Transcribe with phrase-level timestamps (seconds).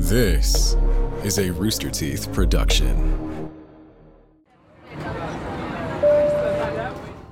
[0.00, 0.76] This
[1.24, 3.50] is a Rooster Teeth production.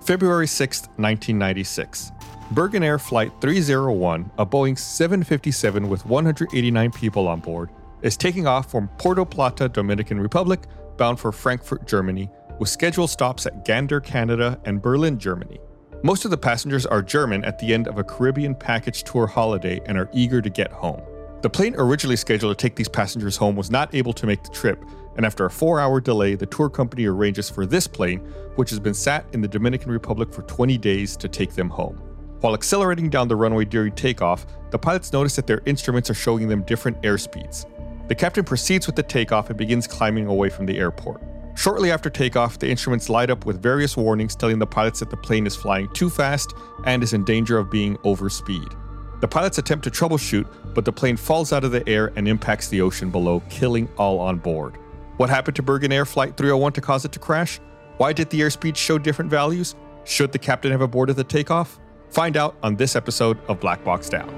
[0.00, 2.10] February 6, 1996.
[2.52, 7.71] Birgenair Flight 301, a Boeing 757 with 189 people on board,
[8.02, 10.62] is taking off from Puerto Plata, Dominican Republic,
[10.96, 12.29] bound for Frankfurt, Germany,
[12.59, 15.61] with scheduled stops at Gander, Canada, and Berlin, Germany.
[16.03, 19.80] Most of the passengers are German at the end of a Caribbean package tour holiday
[19.87, 21.01] and are eager to get home.
[21.43, 24.51] The plane originally scheduled to take these passengers home was not able to make the
[24.51, 24.83] trip,
[25.16, 28.20] and after a four hour delay, the tour company arranges for this plane,
[28.56, 32.01] which has been sat in the Dominican Republic for 20 days, to take them home.
[32.41, 36.48] While accelerating down the runway during takeoff, the pilots notice that their instruments are showing
[36.48, 37.66] them different airspeeds.
[38.09, 41.23] The captain proceeds with the takeoff and begins climbing away from the airport.
[41.57, 45.16] Shortly after takeoff, the instruments light up with various warnings telling the pilots that the
[45.16, 48.77] plane is flying too fast and is in danger of being overspeed.
[49.20, 52.69] The pilots attempt to troubleshoot, but the plane falls out of the air and impacts
[52.69, 54.77] the ocean below, killing all on board.
[55.16, 57.59] What happened to Birgenair Flight 301 to cause it to crash?
[57.96, 59.74] Why did the airspeed show different values?
[60.05, 61.79] Should the captain have aborted the takeoff?
[62.10, 64.28] Find out on this episode of Black Box Down.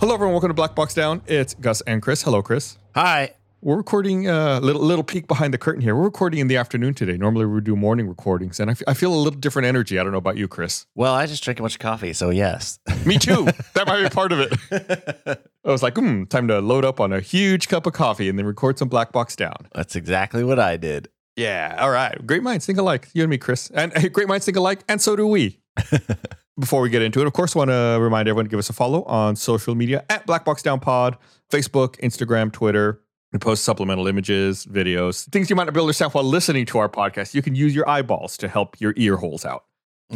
[0.00, 0.34] Hello, everyone.
[0.34, 1.22] Welcome to Black Box Down.
[1.26, 2.22] It's Gus and Chris.
[2.22, 2.76] Hello, Chris.
[2.94, 3.34] Hi.
[3.64, 5.94] We're recording a uh, little, little peek behind the curtain here.
[5.94, 7.16] We're recording in the afternoon today.
[7.16, 10.00] Normally, we do morning recordings, and I, f- I feel a little different energy.
[10.00, 10.86] I don't know about you, Chris.
[10.96, 12.80] Well, I just drank a bunch of coffee, so yes.
[13.06, 13.46] Me too.
[13.74, 15.38] that might be part of it.
[15.64, 18.36] I was like, hmm, time to load up on a huge cup of coffee and
[18.36, 19.68] then record some Black Box Down.
[19.72, 21.08] That's exactly what I did.
[21.36, 21.76] Yeah.
[21.78, 22.26] All right.
[22.26, 23.10] Great minds think alike.
[23.14, 23.70] You and me, Chris.
[23.70, 25.60] And hey, great minds think alike, and so do we.
[26.58, 28.72] Before we get into it, of course, want to remind everyone to give us a
[28.72, 31.16] follow on social media at Black Box Down Pod,
[31.48, 32.98] Facebook, Instagram, Twitter.
[33.32, 36.66] We post supplemental images, videos, things you might not be able to understand while listening
[36.66, 37.34] to our podcast.
[37.34, 39.64] You can use your eyeballs to help your ear holes out.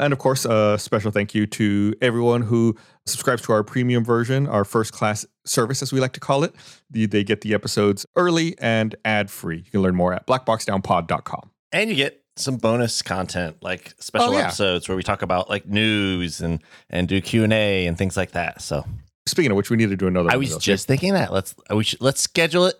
[0.00, 4.46] And of course, a special thank you to everyone who subscribes to our premium version,
[4.46, 6.54] our first class service, as we like to call it.
[6.88, 9.56] They get the episodes early and ad free.
[9.56, 11.50] You can learn more at blackboxdownpod.com.
[11.72, 14.44] and you get some bonus content like special Oh, yeah.
[14.44, 18.62] episodes where we talk about like news and and do Q&A and things like that.
[18.62, 18.84] So,
[19.28, 21.32] Speaking of which, we need to do another I was just thinking that.
[21.32, 22.74] Let's we should, let's schedule it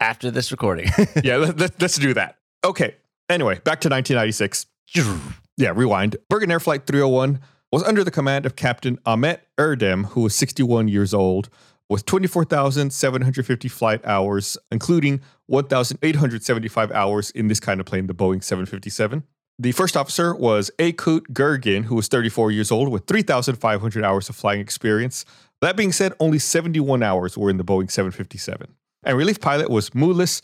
[0.00, 0.90] after this recording.
[1.24, 2.38] yeah, let, let, let's do that.
[2.64, 2.96] Okay.
[3.28, 4.66] Anyway, back to 1996.
[5.56, 6.16] Yeah, rewind.
[6.30, 7.40] Birgenair Flight 301
[7.72, 11.48] was under the command of Captain Ahmet Erdem, who was 61 years old,
[11.88, 19.24] with 24,750 flight hours, including 1,875 hours in this kind of plane, the Boeing 757.
[19.58, 24.36] The first officer was Aykut Gergin, who was 34 years old, with 3,500 hours of
[24.36, 25.24] flying experience.
[25.60, 28.74] That being said, only 71 hours were in the Boeing 757.
[29.04, 30.40] And relief pilot was Mulis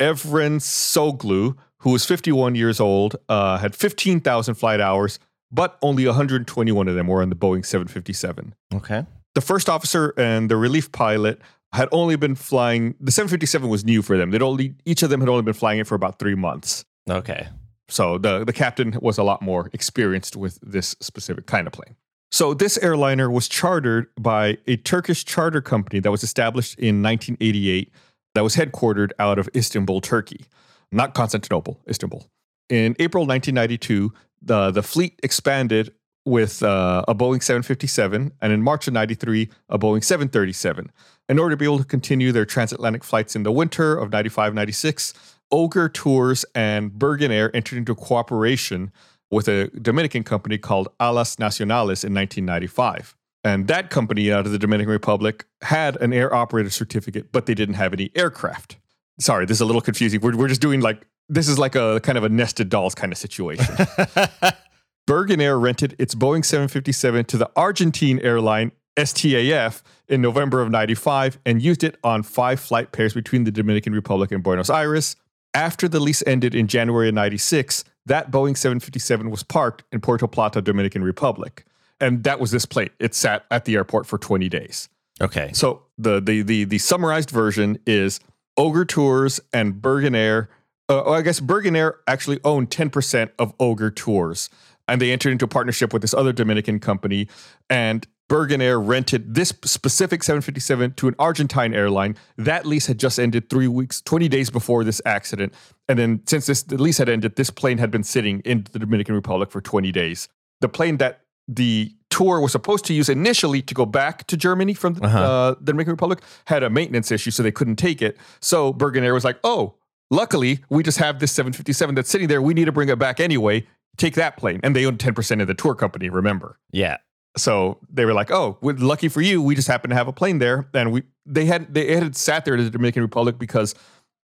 [0.00, 5.18] Evren Soglu, who was 51 years old, uh, had 15,000 flight hours,
[5.52, 8.54] but only 121 of them were on the Boeing 757.
[8.74, 9.06] okay.
[9.34, 11.40] The first officer and the relief pilot
[11.72, 14.30] had only been flying, the 757 was new for them.
[14.30, 16.84] They'd only, each of them had only been flying it for about three months.
[17.10, 17.48] Okay.
[17.88, 21.96] So the, the captain was a lot more experienced with this specific kind of plane.
[22.34, 27.92] So this airliner was chartered by a Turkish charter company that was established in 1988
[28.34, 30.46] that was headquartered out of Istanbul, Turkey,
[30.90, 32.28] not Constantinople, Istanbul.
[32.68, 34.12] In April 1992,
[34.42, 39.78] the, the fleet expanded with uh, a Boeing 757 and in March of 93, a
[39.78, 40.90] Boeing 737.
[41.28, 44.54] In order to be able to continue their transatlantic flights in the winter of 95
[44.54, 45.14] 96,
[45.52, 48.90] Öger Tours and Birgenair entered into cooperation
[49.30, 53.16] with a Dominican company called Alas Nacionales in 1995.
[53.42, 57.54] And that company out of the Dominican Republic had an air operator certificate, but they
[57.54, 58.78] didn't have any aircraft.
[59.20, 60.20] Sorry, this is a little confusing.
[60.20, 63.12] We're, we're just doing like, this is like a kind of a nested dolls kind
[63.12, 63.66] of situation.
[65.06, 71.60] Birgenair rented its Boeing 757 to the Argentine airline STAF in November of 95 and
[71.60, 75.16] used it on five flight pairs between the Dominican Republic and Buenos Aires.
[75.52, 80.26] After the lease ended in January of 96, that Boeing 757 was parked in Puerto
[80.28, 81.64] Plata, Dominican Republic.
[82.00, 82.90] And that was this plane.
[82.98, 84.88] It sat at the airport for 20 days.
[85.20, 85.50] Okay.
[85.52, 88.20] So the the the, the summarized version is
[88.58, 90.48] Öger Tours and Birgenair.
[90.88, 94.50] Uh, oh, I guess Birgenair actually owned 10% of Öger Tours,
[94.86, 97.28] and they entered into a partnership with this other Dominican company.
[97.70, 102.16] And Birgenair rented this specific 757 to an Argentine airline.
[102.38, 105.52] That lease had just ended three weeks, 20 days before this accident.
[105.88, 108.78] And then since this the lease had ended, this plane had been sitting in the
[108.78, 110.28] Dominican Republic for 20 days.
[110.62, 114.72] The plane that the tour was supposed to use initially to go back to Germany
[114.72, 115.18] from the, Uh-huh.
[115.18, 118.16] uh, the Dominican Republic had a maintenance issue, so they couldn't take it.
[118.40, 119.74] So Birgenair was like, "Oh,
[120.10, 122.40] luckily we just have this 757 that's sitting there.
[122.40, 123.66] We need to bring it back anyway.
[123.98, 126.08] Take that plane." And they own 10 percent of the tour company.
[126.08, 126.58] Remember?
[126.72, 126.96] Yeah.
[127.36, 130.12] So they were like, "Oh, we're lucky for you, we just happen to have a
[130.12, 133.74] plane there." And we they had they had sat there to the Dominican Republic because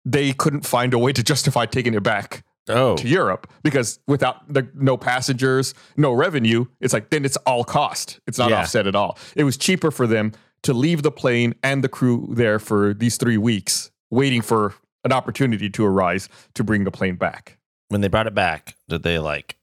[0.04, 4.52] they couldn't find a way to justify taking it back Oh, to Europe because without
[4.52, 8.20] the no passengers, no revenue, it's like then it's all cost.
[8.26, 8.60] It's not Yeah.
[8.60, 9.18] offset at all.
[9.36, 10.32] It was cheaper for them
[10.62, 15.10] to leave the plane and the crew there for these three weeks, waiting for an
[15.10, 17.58] opportunity to arise to bring the plane back.
[17.88, 19.56] when they brought it back, did they like,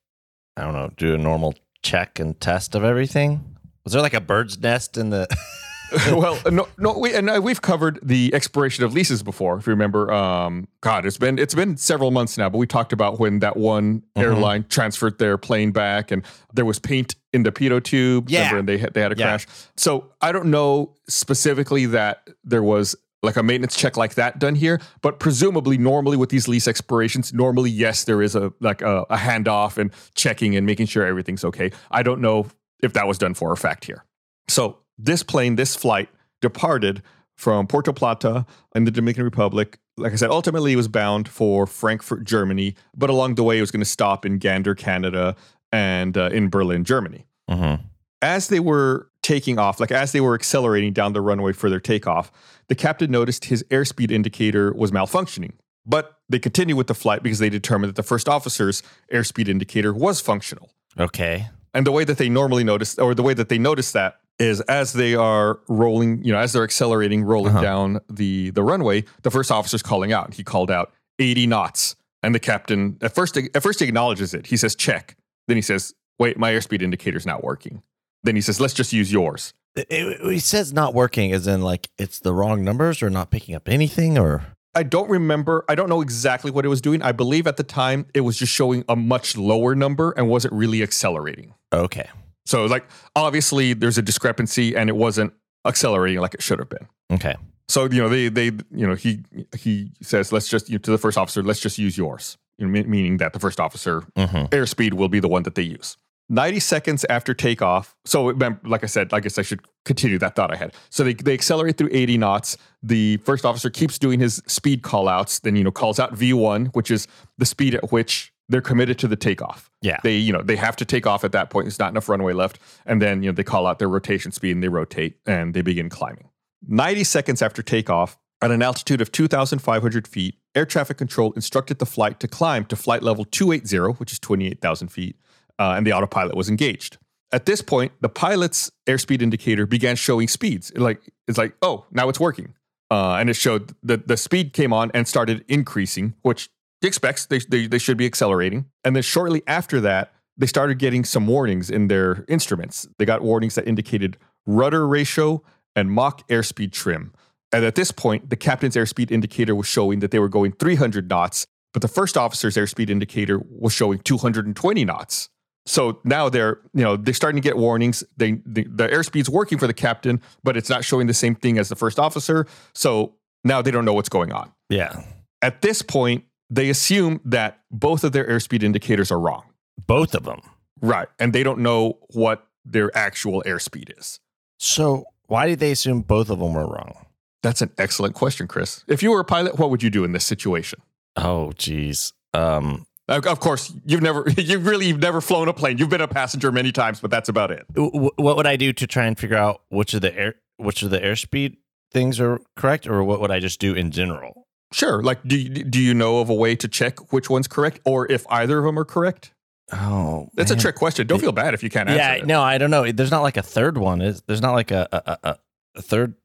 [0.56, 3.58] I don't know, do a normal check and test of everything?
[3.84, 5.28] Was there like a bird's nest in the?
[6.12, 9.58] well, no, no, we and uh, we've covered the expiration of leases before.
[9.58, 12.94] If you remember, um, God, it's been it's been several months now, but we talked
[12.94, 14.22] about when that one Mhm.
[14.24, 16.24] airline transferred their plane back, and
[16.54, 18.30] there was paint in the pitot tube.
[18.30, 18.40] Yeah.
[18.52, 19.26] remember, and they had, they had a Yeah.
[19.26, 19.48] crash.
[19.78, 24.56] So I don't know specifically that there was like a maintenance check like that done
[24.56, 29.02] here, but presumably, normally with these lease expirations, normally yes, there is a like a,
[29.10, 31.72] a handoff and checking and making sure everything's okay.
[31.92, 32.48] I don't know
[32.82, 34.06] if that was done for a fact here.
[34.48, 36.10] So this plane, this flight
[36.42, 37.02] departed
[37.36, 38.46] from Puerto Plata
[38.76, 39.78] in the Dominican Republic.
[39.98, 43.62] Like I said, ultimately it was bound for Frankfurt, Germany, but along the way it
[43.62, 45.36] was going to stop in Gander, Canada,
[45.72, 47.26] and uh, in Berlin, Germany.
[47.50, 47.82] Mhm.
[48.22, 51.80] As they were taking off, like as they were accelerating down the runway for their
[51.80, 52.32] takeoff,
[52.68, 55.54] the captain noticed his airspeed indicator was malfunctioning.
[55.86, 59.94] But they continued with the flight because they determined that the first officer's airspeed indicator
[59.94, 60.70] was functional.
[61.00, 61.48] Okay.
[61.74, 64.62] And the way that they normally notice, or the way that they notice that is
[64.62, 67.62] as they are rolling, you know, as they're accelerating, rolling Uh-huh.
[67.62, 70.34] down the the runway, the first officer's calling out.
[70.34, 71.96] He called out 80 knots.
[72.22, 74.48] And the captain at first at first he acknowledges it.
[74.48, 75.16] He says, check.
[75.48, 77.82] Then he says, wait, my airspeed indicator's not working.
[78.24, 79.54] Then he says, let's just use yours.
[79.76, 83.30] It, it- he says not working, as in like it's the wrong numbers or not
[83.32, 84.46] picking up anything, or
[84.76, 85.64] I don't remember.
[85.70, 87.02] I don't know exactly what it was doing.
[87.02, 90.54] I believe at the time it was just showing a much lower number and wasn't
[90.54, 91.54] really accelerating.
[91.74, 92.10] okay.
[92.46, 92.86] So like
[93.16, 95.34] obviously there's a discrepancy and it wasn't
[95.68, 96.88] accelerating like it should have been.
[97.12, 97.36] Okay.
[97.68, 99.20] So you know they they you know he
[99.56, 102.38] he says let's just you know, to the first officer let's just use yours.
[102.58, 105.62] You know, meaning that the first officer hmm airspeed will be the one that they
[105.62, 105.96] use.
[106.30, 107.96] 90 seconds after takeoff.
[108.06, 108.26] So,
[108.64, 110.74] like I said, I guess I should continue that thought I had.
[110.90, 112.58] So, they, they accelerate through 80 knots.
[112.84, 116.74] The first officer keeps doing his speed call outs, then, you know, calls out V1,
[116.76, 119.70] which is the speed at which they're committed to the takeoff.
[119.82, 120.00] Yeah.
[120.04, 121.66] They, you know, they have to take off at that point.
[121.66, 122.60] There's not enough runway left.
[122.86, 125.62] And then, you know, they call out their rotation speed and they rotate and they
[125.62, 126.30] begin climbing.
[126.68, 131.86] 90 seconds after takeoff, at an altitude of 2,500 feet, air traffic control instructed the
[131.86, 135.18] flight to climb to flight level 280, which is 28,000 feet,
[135.60, 136.98] uh, and the autopilot was engaged.
[137.32, 140.72] At this point, the pilot's airspeed indicator began showing speeds.
[140.72, 142.56] It like it's like, oh, now it's working,
[142.90, 146.50] uh, and it showed that the speed came on and started increasing, which
[146.82, 148.66] he expects they, they they should be accelerating.
[148.84, 152.88] And then shortly after that, they started getting some warnings in their instruments.
[152.98, 154.18] They got warnings that indicated
[154.48, 155.44] rudder ratio
[155.76, 157.14] and Mach airspeed trim.
[157.52, 161.10] And at this point, the captain's airspeed indicator was showing that they were going 300
[161.10, 165.30] knots, but the first officer's airspeed indicator was showing 220 knots.
[165.66, 168.04] So now they're, you know, they're starting to get warnings.
[168.18, 171.58] They the, the airspeed's working for the captain, but it's not showing the same thing
[171.58, 172.48] as the first officer.
[172.74, 174.52] So now they don't know what's going on.
[174.70, 175.04] Yeah.
[175.42, 179.44] At this point, they assume that both of their airspeed indicators are wrong.
[179.86, 180.42] Both of them.
[180.82, 181.08] Right.
[181.20, 184.20] And they don't know what their actual airspeed is.
[184.58, 187.06] So why did they assume both of them were wrong?
[187.44, 188.84] That's an excellent question, Chris.
[188.88, 190.82] If you were a pilot, what would you do in this situation?
[191.16, 192.14] Oh, geez.
[192.34, 195.78] Um, Of course, you've never, you've really you've never flown a plane.
[195.78, 197.66] You've been a passenger many times, but that's about it.
[197.76, 200.90] what would I do to try and figure out which of the air, which of
[200.92, 201.58] the airspeed
[201.92, 204.46] things are correct, or what would I just do in general?
[204.72, 205.02] Sure.
[205.02, 208.10] Like, do you, do you know of a way to check which one's correct, or
[208.12, 209.34] if either of them are correct?
[209.72, 210.58] Oh, That's man.
[210.60, 211.06] a trick question.
[211.08, 212.26] Don't feel bad if you can't answer Yeah, it.
[212.28, 212.92] no, I don't know.
[212.92, 214.02] There's not like a third one.
[214.02, 215.38] Is there's not like a a, a,
[215.76, 216.16] a third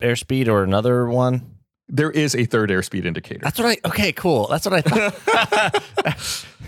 [0.00, 1.58] airspeed or another one?
[1.88, 3.40] There is a third airspeed indicator.
[3.42, 3.88] That's what I.
[3.88, 4.46] Okay, cool.
[4.48, 5.82] That's what I thought.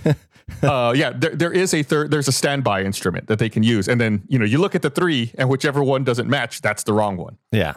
[0.63, 2.11] uh, yeah, there, there is a third.
[2.11, 4.83] There's a standby instrument that they can use, and then you know you look at
[4.83, 7.39] the three, and whichever one doesn't match, that's the wrong one.
[7.53, 7.75] yeah,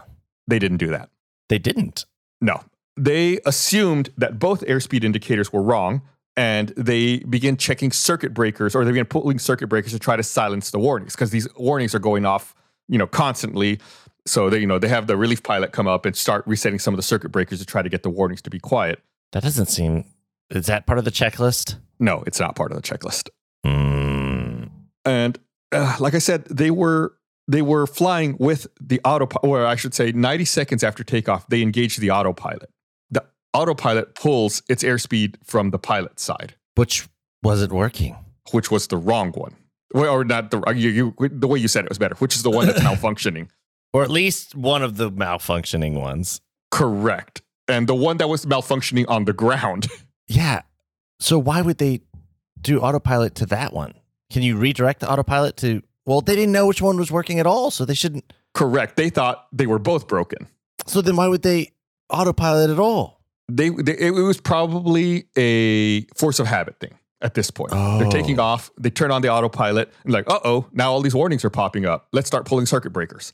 [0.47, 1.09] They didn't do that.
[1.49, 2.05] they didn't.
[2.41, 2.63] No,
[2.97, 6.01] they assumed that both airspeed indicators were wrong,
[6.35, 10.23] and they began checking circuit breakers, or they began pulling circuit breakers to try to
[10.23, 12.53] silence the warnings because these warnings are going off,
[12.89, 13.79] you know, constantly.
[14.27, 16.93] So they, you know, they have the relief pilot come up and start resetting some
[16.93, 18.99] of the circuit breakers to try to get the warnings to be quiet.
[19.31, 20.05] That doesn't seem.
[20.49, 21.77] Is that part of the checklist?
[21.99, 23.29] No, it's not part of the checklist.
[23.65, 24.69] Mm.
[25.05, 25.39] and
[25.71, 27.13] uh, like I said, they were
[27.47, 31.61] they were flying with the autopilot, or I should say, 90 seconds after takeoff, they
[31.61, 32.69] engaged the autopilot.
[33.09, 37.07] The autopilot pulls its airspeed from the pilot side, Which
[37.43, 38.15] wasn't working.
[38.51, 39.55] which was the wrong one.
[39.93, 42.43] Well, or not the you, you, the way you said it was better, which is
[42.43, 43.47] the one that's malfunctioning.
[43.97, 46.39] Or at least one of the malfunctioning ones.
[46.71, 47.41] Correct.
[47.67, 49.87] And the one that was malfunctioning on the ground.
[50.29, 50.63] Yeah.
[51.21, 52.01] So why would they
[52.59, 53.93] do autopilot to that one?
[54.29, 55.81] Can you redirect the autopilot to?
[56.05, 58.33] Well, they didn't know which one was working at all, so they shouldn't.
[58.53, 58.97] Correct.
[58.97, 60.47] They thought they were both broken.
[60.85, 61.71] So then why would they
[62.09, 63.21] autopilot at all?
[63.47, 67.71] They, they it was probably a force of habit thing at this point.
[67.71, 68.11] They're Oh.
[68.11, 68.69] taking off.
[68.77, 71.85] They turn on the autopilot and like, uh oh, now all these warnings are popping
[71.85, 72.09] up.
[72.11, 73.31] Let's start pulling circuit breakers.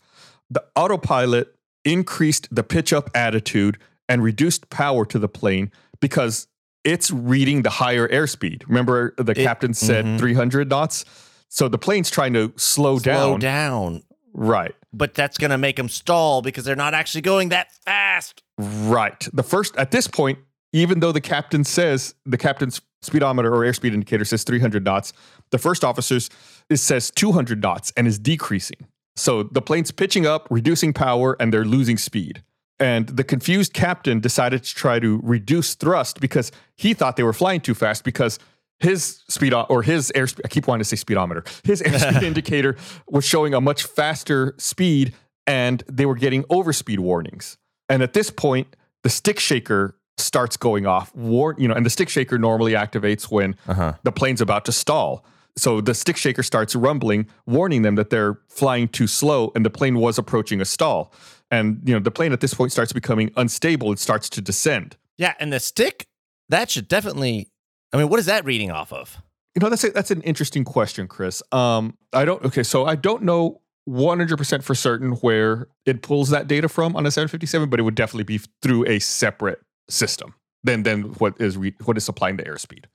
[0.49, 6.47] The autopilot increased the pitch up attitude and reduced power to the plane because
[6.83, 8.63] it's reading the higher airspeed.
[8.67, 10.19] Remember, the It- captain said mhm.
[10.19, 11.05] 300 knots.
[11.49, 13.19] So the plane's trying to slow, Slow down.
[13.29, 14.03] Slow down.
[14.33, 14.75] Right.
[14.91, 18.41] But that's going to make them stall because they're not actually going that fast.
[18.57, 19.27] Right.
[19.31, 20.39] The first at this point,
[20.73, 25.13] even though the captain says the captain's speedometer or airspeed indicator says 300 knots,
[25.51, 26.29] the first officer's
[26.69, 28.87] it says 200 knots and is decreasing.
[29.15, 32.43] So the plane's pitching up, reducing power, and they're losing speed.
[32.79, 37.33] And the confused captain decided to try to reduce thrust because he thought they were
[37.33, 38.39] flying too fast because
[38.79, 42.75] his speed or his airspeed, I keep wanting to say speedometer, his airspeed indicator
[43.07, 45.13] was showing a much faster speed
[45.47, 47.57] and they were getting overspeed warnings.
[47.87, 51.13] And at this point, the stick shaker starts going off.
[51.15, 53.93] War, you know, and the stick shaker normally activates when Uh huh.
[54.03, 55.23] the plane's about to stall.
[55.55, 59.69] So the stick shaker starts rumbling, warning them that they're flying too slow and the
[59.69, 61.13] plane was approaching a stall.
[61.51, 63.91] And you know, the plane at this point starts becoming unstable.
[63.91, 64.97] It starts to descend.
[65.17, 65.33] Yeah.
[65.39, 66.07] And the stick,
[66.49, 67.49] that should definitely.
[67.91, 69.21] I mean, what is that reading off of?
[69.55, 71.43] You know, that's a, that's an interesting question, Chris.
[71.51, 72.43] Um, I don't.
[72.43, 77.05] Okay, so I don't know 100% for certain where it pulls that data from on
[77.05, 80.33] a 757, but it would definitely be through a separate system
[80.63, 82.85] than than what is re, what is supplying the airspeed.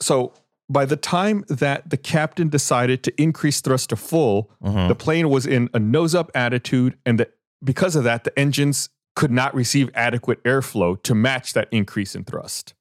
[0.00, 0.32] So
[0.68, 4.88] by the time that the captain decided to increase thrust to full, Mhm.
[4.88, 7.28] the plane was in a nose up attitude, and the,
[7.62, 12.24] because of that, the engines could not receive adequate airflow to match that increase in
[12.24, 12.74] thrust.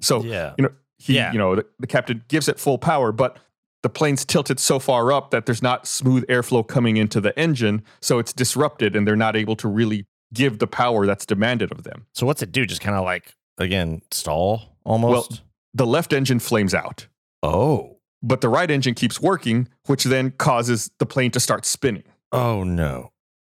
[0.00, 0.54] So yeah.
[0.58, 1.32] you know, he, Yeah.
[1.32, 3.36] you know, the, the captain gives it full power, but
[3.82, 7.82] the plane's tilted so far up that there's not smooth airflow coming into the engine,
[8.00, 11.84] so it's disrupted, and they're not able to really give the power that's demanded of
[11.84, 12.06] them.
[12.14, 12.66] So what's it do?
[12.66, 15.30] Just kind of like again stall almost.
[15.30, 15.38] Well,
[15.74, 17.06] The left engine flames out,
[17.42, 17.98] oh.
[18.22, 22.04] but the right engine keeps working, which then causes the plane to start spinning.
[22.32, 23.12] Oh no.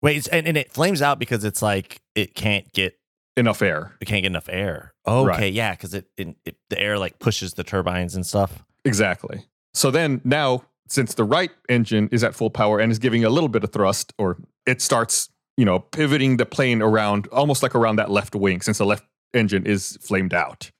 [0.03, 2.99] Wait, and, and it flames out because it's like it can't get
[3.39, 3.95] Enough air.
[4.01, 4.95] it can't get enough air.
[5.07, 5.53] Okay, Right.
[5.53, 8.65] yeah, because it, it, it the air like pushes the turbines and stuff.
[8.85, 9.45] Exactly.
[9.75, 13.29] So then now, since the right engine is at full power and is giving a
[13.29, 15.29] little bit of thrust, or it starts,
[15.59, 19.05] you know, pivoting the plane around almost like around that left wing, since the left
[19.35, 20.71] engine is flamed out.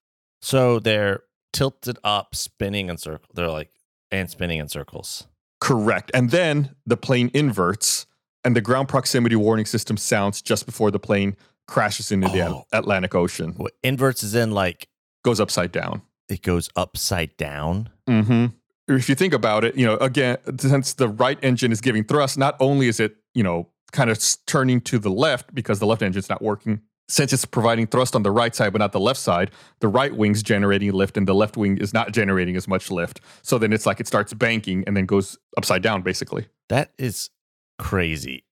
[0.41, 1.25] So they're
[1.57, 3.31] tilted up, spinning in circles.
[3.35, 3.71] They're like
[4.11, 5.27] and spinning in circles.
[5.61, 6.11] Correct.
[6.13, 8.07] And then the plane inverts
[8.45, 11.35] and the ground proximity warning system sounds just before the plane
[11.67, 12.65] crashes into the Oh.
[12.73, 14.89] Atlantic Ocean, What inverts is in like
[15.25, 16.03] goes upside down.
[16.29, 17.89] it goes upside down.
[18.09, 18.47] Mm-hmm.
[18.95, 22.37] If you think about it, you know, again, since the right engine is giving thrust,
[22.39, 26.03] not only is it, you know, kind of turning to the left because the left
[26.03, 29.21] engine's not working, since it's providing thrust on the right side but not the left
[29.21, 32.91] side, the right wing's generating lift and the left wing is not generating as much
[32.91, 33.21] lift.
[33.43, 36.49] So then it's like it starts banking and then goes upside down, basically.
[36.69, 37.31] That is
[37.79, 38.45] crazy.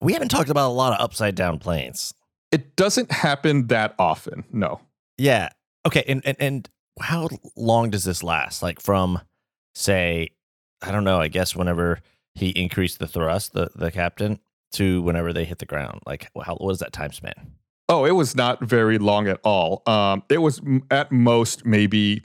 [0.00, 2.14] We haven't talked about a lot of upside down planes.
[2.50, 4.44] It doesn't happen that often.
[4.50, 4.80] No.
[5.18, 5.50] Yeah.
[5.86, 6.04] Okay.
[6.08, 6.68] And and and
[7.00, 8.62] how long does this last?
[8.62, 9.20] Like from
[9.74, 10.30] say,
[10.82, 12.00] I don't know, I guess whenever
[12.34, 14.40] he increased the thrust, the the captain,
[14.72, 16.00] to whenever they hit the ground.
[16.06, 17.52] Like how what is that time span?
[17.90, 19.82] Oh, it was not very long at all.
[19.86, 22.22] Um, it was m- at most maybe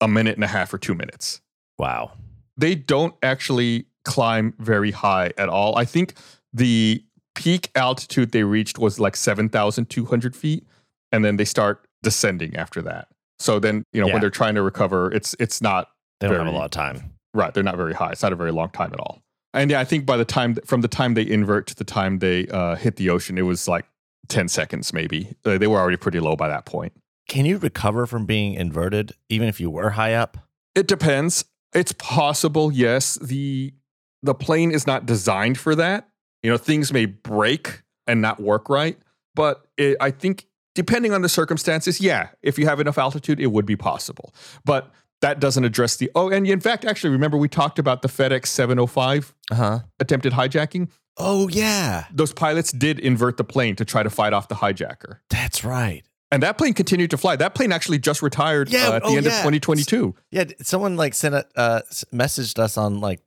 [0.00, 1.40] a minute and a half or two minutes.
[1.78, 2.12] Wow.
[2.56, 5.76] They don't actually climb very high at all.
[5.78, 6.14] I think
[6.52, 7.02] the
[7.34, 10.64] peak altitude they reached was like 7,200 feet.
[11.12, 13.08] And then they start descending after that.
[13.38, 14.14] So then, you know, Yeah.
[14.14, 15.88] when they're trying to recover, it's it's not
[16.20, 17.12] They don't have a lot of time.
[17.34, 17.52] right.
[17.54, 18.10] They're not very high.
[18.12, 19.22] It's not a very long time at all.
[19.54, 22.18] And yeah, I think by the time from the time they invert to the time
[22.18, 23.86] they uh, hit the ocean, it was like
[24.28, 25.34] 10 seconds maybe.
[25.44, 26.92] Uh, they were already pretty low by that point.
[27.28, 30.38] Can you recover from being inverted even if you were high up?
[30.74, 31.44] It depends.
[31.74, 33.16] It's possible, yes.
[33.16, 33.74] The
[34.22, 36.08] the plane is not designed for that.
[36.42, 38.98] You know, things may break and not work right,
[39.34, 43.48] but it, I think depending on the circumstances, yeah, if you have enough altitude, it
[43.48, 44.32] would be possible.
[44.64, 44.90] But
[45.22, 48.46] that doesn't address the oh, and in fact, actually, remember we talked about the FedEx
[48.46, 49.80] 705 Uh-huh.
[49.98, 50.88] attempted hijacking?
[51.16, 52.04] Oh yeah.
[52.12, 55.18] Those pilots did invert the plane to try to fight off the hijacker.
[55.30, 56.04] That's right.
[56.30, 57.36] And that plane continued to fly.
[57.36, 59.38] That plane actually just retired Yeah, uh, at the oh, end of yeah.
[59.38, 60.14] 2022.
[60.30, 61.80] Yeah, someone like sent a uh
[62.12, 63.20] messaged us on like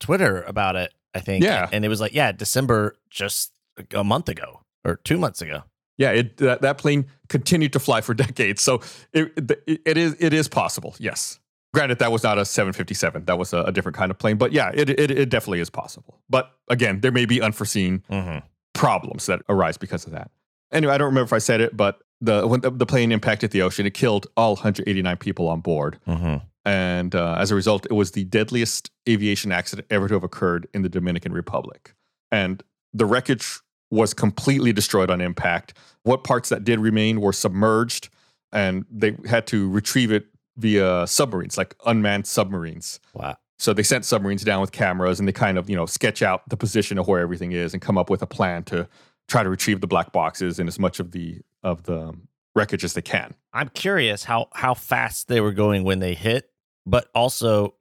[0.00, 0.92] Twitter about it.
[1.14, 1.42] I think.
[1.42, 1.68] Yeah.
[1.72, 3.52] and it was like, yeah, December just
[3.92, 5.64] a month ago or two months ago.
[5.98, 8.62] Yeah, it, that, that plane continued to fly for decades.
[8.62, 8.80] So
[9.12, 9.32] it,
[9.66, 10.94] it, it is it is possible.
[10.98, 11.39] Yes.
[11.72, 13.26] Granted, that was not a 757.
[13.26, 14.36] That was a, a different kind of plane.
[14.36, 16.20] But yeah, it, it, it definitely is possible.
[16.28, 18.38] But again, there may be unforeseen Mm-hmm.
[18.74, 20.30] problems that arise because of that.
[20.72, 23.62] Anyway, I don't remember if I said it, but the when the, plane impacted the
[23.62, 25.98] ocean, it killed all 189 people on board.
[26.06, 26.36] Mm-hmm.
[26.64, 30.68] And uh, as a result, it was the deadliest aviation accident ever to have occurred
[30.74, 31.94] in the Dominican Republic.
[32.30, 32.62] And
[32.92, 33.60] the wreckage
[33.90, 35.74] was completely destroyed on impact.
[36.02, 38.08] What parts that did remain were submerged,
[38.52, 40.26] and they had to retrieve it
[40.60, 43.00] via submarines, like unmanned submarines.
[43.14, 43.36] Wow.
[43.58, 46.48] So they sent submarines down with cameras, and they kind of you know sketch out
[46.48, 48.88] the position of where everything is, and come up with a plan to
[49.28, 52.14] try to retrieve the black boxes and as much of the of the
[52.54, 53.34] wreckage as they can.
[53.52, 56.50] I'm curious how how fast they were going when they hit,
[56.86, 57.74] but also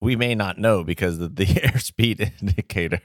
[0.00, 3.00] we may not know because the, the airspeed indicator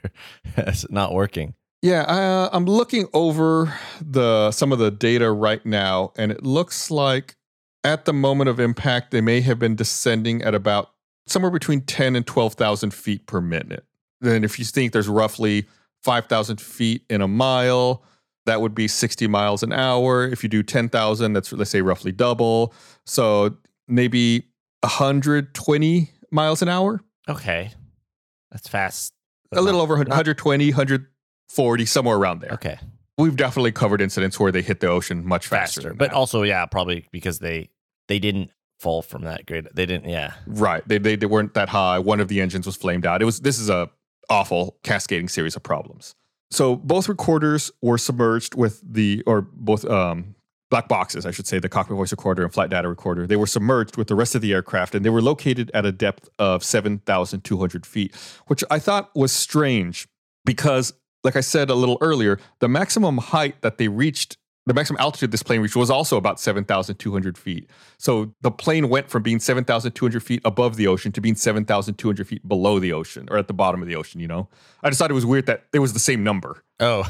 [0.57, 1.55] is not working.
[1.81, 6.91] Yeah, uh, I'm looking over the some of the data right now, and it looks
[6.91, 7.37] like
[7.83, 10.91] at the moment of impact, they may have been descending at about
[11.27, 13.85] somewhere between 10 and 12,000 feet per minute.
[14.21, 15.65] Then, if you think there's roughly
[16.03, 18.03] 5,000 feet in a mile,
[18.45, 20.25] that would be 60 miles an hour.
[20.27, 22.73] If you do 10,000, that's let's say roughly double.
[23.05, 23.57] So
[23.87, 24.45] maybe
[24.81, 27.71] 120 miles an hour, Okay,
[28.51, 29.13] that's fast.
[29.51, 32.51] a little over not- 120, 140, somewhere around there.
[32.51, 32.79] Okay,
[33.19, 35.81] We've definitely covered incidents where they hit the ocean much faster.
[35.81, 36.15] faster, but that.
[36.15, 37.69] also yeah, probably because they
[38.07, 39.67] they didn't fall from that grade.
[39.73, 40.09] They didn't.
[40.09, 40.33] Yeah.
[40.47, 41.99] right, they, they they weren't that high.
[41.99, 43.21] One of the engines was flamed out.
[43.21, 43.89] It was this is a
[44.29, 46.15] awful cascading series of problems.
[46.51, 50.35] So both recorders were submerged with the or both um,
[50.69, 53.27] black boxes, I should say, the cockpit voice recorder and flight data recorder.
[53.27, 55.91] They were submerged with the rest of the aircraft, and they were located at a
[55.91, 58.15] depth of seven thousand two hundred feet,
[58.47, 60.07] which I thought was strange
[60.45, 64.37] because, like I said a little earlier, the maximum height that they reached.
[64.65, 67.71] The maximum altitude this plane reached was also about 7,200 feet.
[67.97, 72.47] So the plane went from being 7,200 feet above the ocean to being 7,200 feet
[72.47, 74.47] below the ocean or at the bottom of the ocean, you know?
[74.83, 76.63] I just thought it was weird that it was the same number.
[76.79, 77.03] Oh,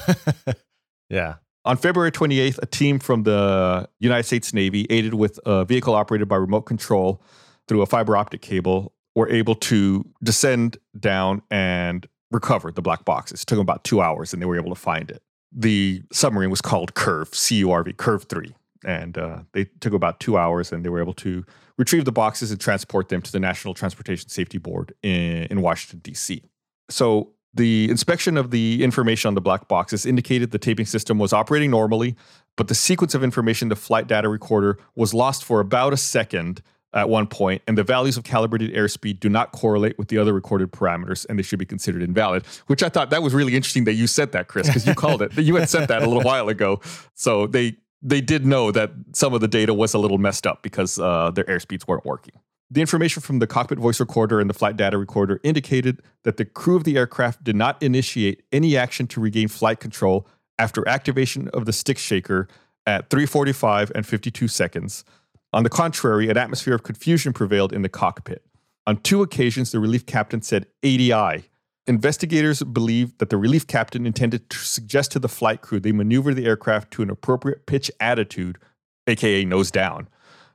[1.10, 1.36] yeah.
[1.66, 6.30] On February 28th, a team from the United States Navy, aided with a vehicle operated
[6.30, 7.22] by remote control
[7.68, 13.42] through a fiber optic cable, were able to descend down and recover the black boxes.
[13.42, 15.22] It took them about two hours and they were able to find it.
[15.52, 18.54] The submarine was called Curve, C U R V, Curve 3.
[18.86, 21.44] And uh, they took about two hours and they were able to
[21.78, 26.00] retrieve the boxes and transport them to the National Transportation Safety Board in, in Washington,
[26.00, 26.44] D.C.
[26.90, 31.34] So the inspection of the information on the black boxes indicated the taping system was
[31.34, 32.16] operating normally,
[32.56, 35.98] but the sequence of information in the flight data recorder was lost for about a
[35.98, 36.62] second
[36.94, 40.34] at one point, and the values of calibrated airspeed do not correlate with the other
[40.34, 42.46] recorded parameters, and they should be considered invalid.
[42.68, 45.22] Which I thought that was really interesting that you said that, Chris, because you called
[45.22, 45.38] it.
[45.50, 46.82] You had said that a little while ago.
[47.16, 50.62] So they they did know that some of the data was a little messed up
[50.62, 52.34] because uh, their airspeeds weren't working.
[52.72, 56.46] The information from the cockpit voice recorder and the flight data recorder indicated that the
[56.46, 60.28] crew of the aircraft did not initiate any action to regain flight control
[60.60, 62.48] after activation of the stick shaker
[62.86, 65.04] at 3:45 and 52 seconds.
[65.52, 68.46] On the contrary, an atmosphere of confusion prevailed in the cockpit.
[68.86, 71.44] On two occasions, the relief captain said ADI.
[71.88, 76.34] Investigators believe that the relief captain intended to suggest to the flight crew they maneuver
[76.34, 78.60] the aircraft to an appropriate pitch attitude,
[79.08, 80.08] aka nose down.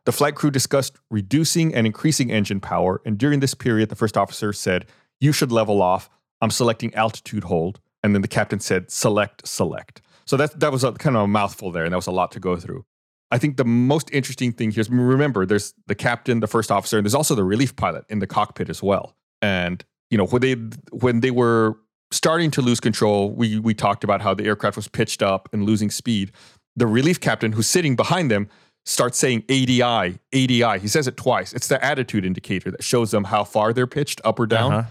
[0.04, 4.16] The flight crew discussed reducing and increasing engine power, and during this period, the first
[4.16, 4.86] officer said,
[5.20, 6.08] You should level off.
[6.40, 7.80] I'm selecting altitude hold.
[8.02, 10.02] And then the captain said, Select, select.
[10.26, 12.32] So that, that was a, kind of a mouthful there, and that was a lot
[12.32, 12.84] to go through.
[13.30, 16.98] I think the most interesting thing here is remember, there's the captain, the first officer,
[16.98, 19.16] and there's also the relief pilot in the cockpit as well.
[19.42, 20.54] And you know when they
[20.92, 21.76] when they were
[22.10, 25.64] starting to lose control, we we talked about how the aircraft was pitched up and
[25.64, 26.32] losing speed.
[26.76, 28.48] The relief captain, who's sitting behind them,
[28.84, 30.78] starts saying ADI, ADI.
[30.80, 31.52] He says it twice.
[31.52, 34.72] It's the attitude indicator that shows them how far they're pitched, up or down.
[34.72, 34.88] Uh-huh.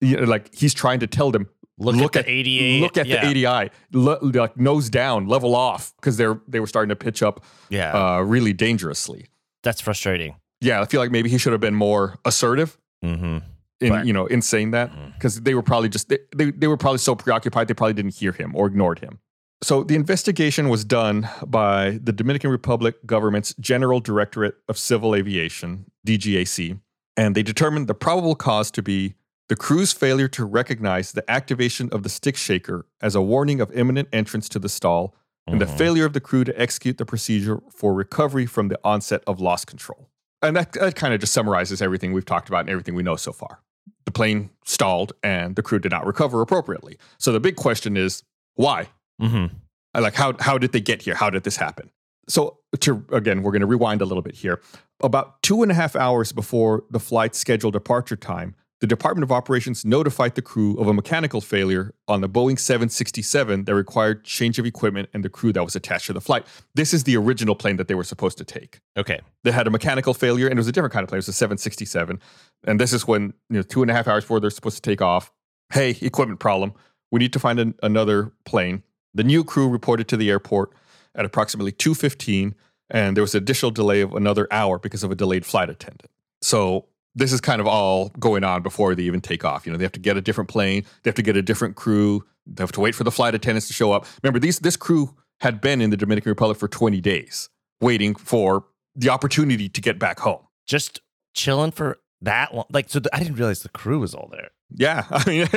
[0.00, 2.80] You know, like he's trying to tell them Look, at the 88.
[2.80, 3.32] Look at yeah.
[3.32, 3.70] the ADI.
[3.92, 7.92] Lo- like nose down, level off, because they're they were starting to pitch up Yeah,
[7.92, 9.26] uh, really dangerously.
[9.62, 10.36] that's frustrating.
[10.60, 13.38] Yeah, I feel like maybe he should have been more assertive Mm-hmm.
[13.80, 16.68] in But- you know in saying that because they were probably just they, they, they
[16.68, 19.18] were probably so preoccupied they probably didn't hear him or ignored him.
[19.62, 25.86] So the investigation was done by the Dominican Republic government's General Directorate of Civil Aviation
[26.06, 26.78] (DGAC),
[27.16, 29.14] and they determined the probable cause to be
[29.48, 33.70] the crew's failure to recognize the activation of the stick shaker as a warning of
[33.72, 35.14] imminent entrance to the stall
[35.46, 35.76] and the Mhm.
[35.78, 39.64] failure of the crew to execute the procedure for recovery from the onset of loss
[39.64, 40.08] control.
[40.40, 43.16] And that, that kind of just summarizes everything we've talked about and everything we know
[43.16, 43.60] so far.
[44.06, 46.98] the plane stalled and the crew did not recover appropriately.
[47.18, 48.22] So the big question is
[48.54, 48.88] why?
[49.20, 49.54] Mm-hmm.
[49.98, 51.14] Like how how did they get here?
[51.14, 51.90] How did this happen?
[52.28, 54.60] So to again, we're going to rewind a little bit here.
[55.02, 58.54] About two and a half hours before the flight's scheduled departure time,
[58.84, 63.64] the Department of Operations notified the crew of a mechanical failure on the Boeing 767
[63.64, 66.46] that required change of equipment and the crew that was attached to the flight.
[66.74, 68.80] This is the original plane that they were supposed to take.
[68.94, 69.22] Okay.
[69.42, 71.16] They had a mechanical failure, and it was a different kind of plane.
[71.16, 72.20] It was a 767,
[72.64, 74.82] and this is when you know two and a half hours before they're supposed to
[74.82, 75.32] take off.
[75.72, 76.74] Hey, equipment problem.
[77.10, 78.82] We need to find an, another plane.
[79.14, 80.74] The new crew reported to the airport
[81.14, 82.52] at approximately 2:15,
[82.90, 86.10] and there was an additional delay of another hour because of a delayed flight attendant.
[86.42, 89.66] So this is kind of all going on before they even take off.
[89.66, 91.76] You know, they have to get a different plane, they have to get a different
[91.76, 94.06] crew, they have to wait for the flight attendants to show up.
[94.22, 97.48] Remember, these this crew had been in the Dominican Republic for 20 days,
[97.80, 100.46] waiting for the opportunity to get back home.
[100.66, 101.00] Just
[101.34, 102.66] chilling for that long.
[102.70, 104.50] Like, so the, I didn't realize the crew was all there.
[104.70, 105.48] Yeah, I mean,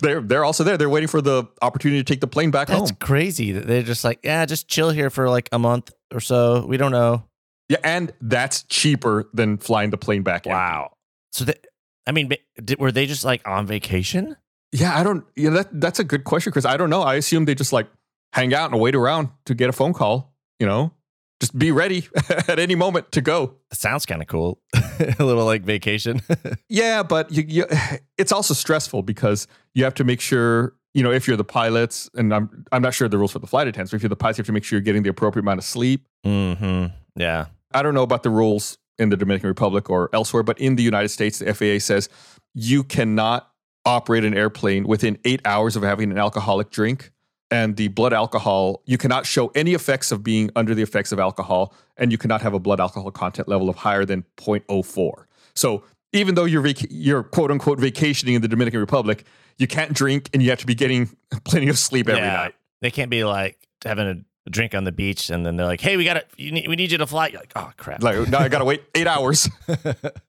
[0.00, 0.76] they're they're also there.
[0.76, 2.86] They're waiting for the opportunity to take the plane back That's home.
[2.86, 3.52] That's crazy.
[3.52, 6.64] that They're just like, yeah, just chill here for like a month or so.
[6.66, 7.24] We don't know.
[7.68, 10.46] Yeah, and that's cheaper than flying the plane back.
[10.46, 10.92] Wow.
[11.32, 11.66] So that,
[12.06, 12.30] I mean,
[12.62, 14.36] did, were they just like on vacation?
[14.72, 15.24] Yeah, I don't.
[15.36, 16.64] Yeah, that that's a good question, Chris.
[16.64, 17.02] I don't know.
[17.02, 17.88] I assume they just like
[18.32, 20.34] hang out and wait around to get a phone call.
[20.60, 20.92] You know,
[21.40, 22.08] just be ready
[22.48, 23.56] at any moment to go.
[23.72, 24.60] sounds kind of cool.
[24.74, 26.20] a little like vacation.
[26.68, 27.64] Yeah, but you, you,
[28.18, 32.10] it's also stressful because you have to make sure you know if you're the pilots,
[32.14, 33.92] and I'm I'm not sure the rules for the flight attendants.
[33.92, 35.58] But if you're the pilots, you have to make sure you're getting the appropriate amount
[35.58, 36.06] of sleep.
[36.24, 36.86] mm-hmm.
[37.18, 37.46] Yeah.
[37.76, 40.82] I don't know about the rules in the Dominican Republic or elsewhere, but in the
[40.82, 42.08] United States, the FAA says
[42.54, 43.50] you cannot
[43.84, 47.12] operate an airplane within eight hours of having an alcoholic drink.
[47.50, 51.20] And the blood alcohol, you cannot show any effects of being under the effects of
[51.20, 55.26] alcohol, and you cannot have a blood alcohol content level of higher than 0.04.
[55.54, 59.24] So even though you're vac- you're quote unquote vacationing in the Dominican Republic,
[59.58, 61.10] you can't drink and you have to be getting
[61.44, 62.36] plenty of sleep every Yeah.
[62.36, 62.54] night.
[62.80, 64.16] They can't be like having a
[64.50, 66.92] drink on the beach and then they're like, hey, we got to, need, we need
[66.92, 67.28] you to fly.
[67.28, 68.02] You're like, oh, crap.
[68.02, 69.48] Like now I gotta wait eight hours.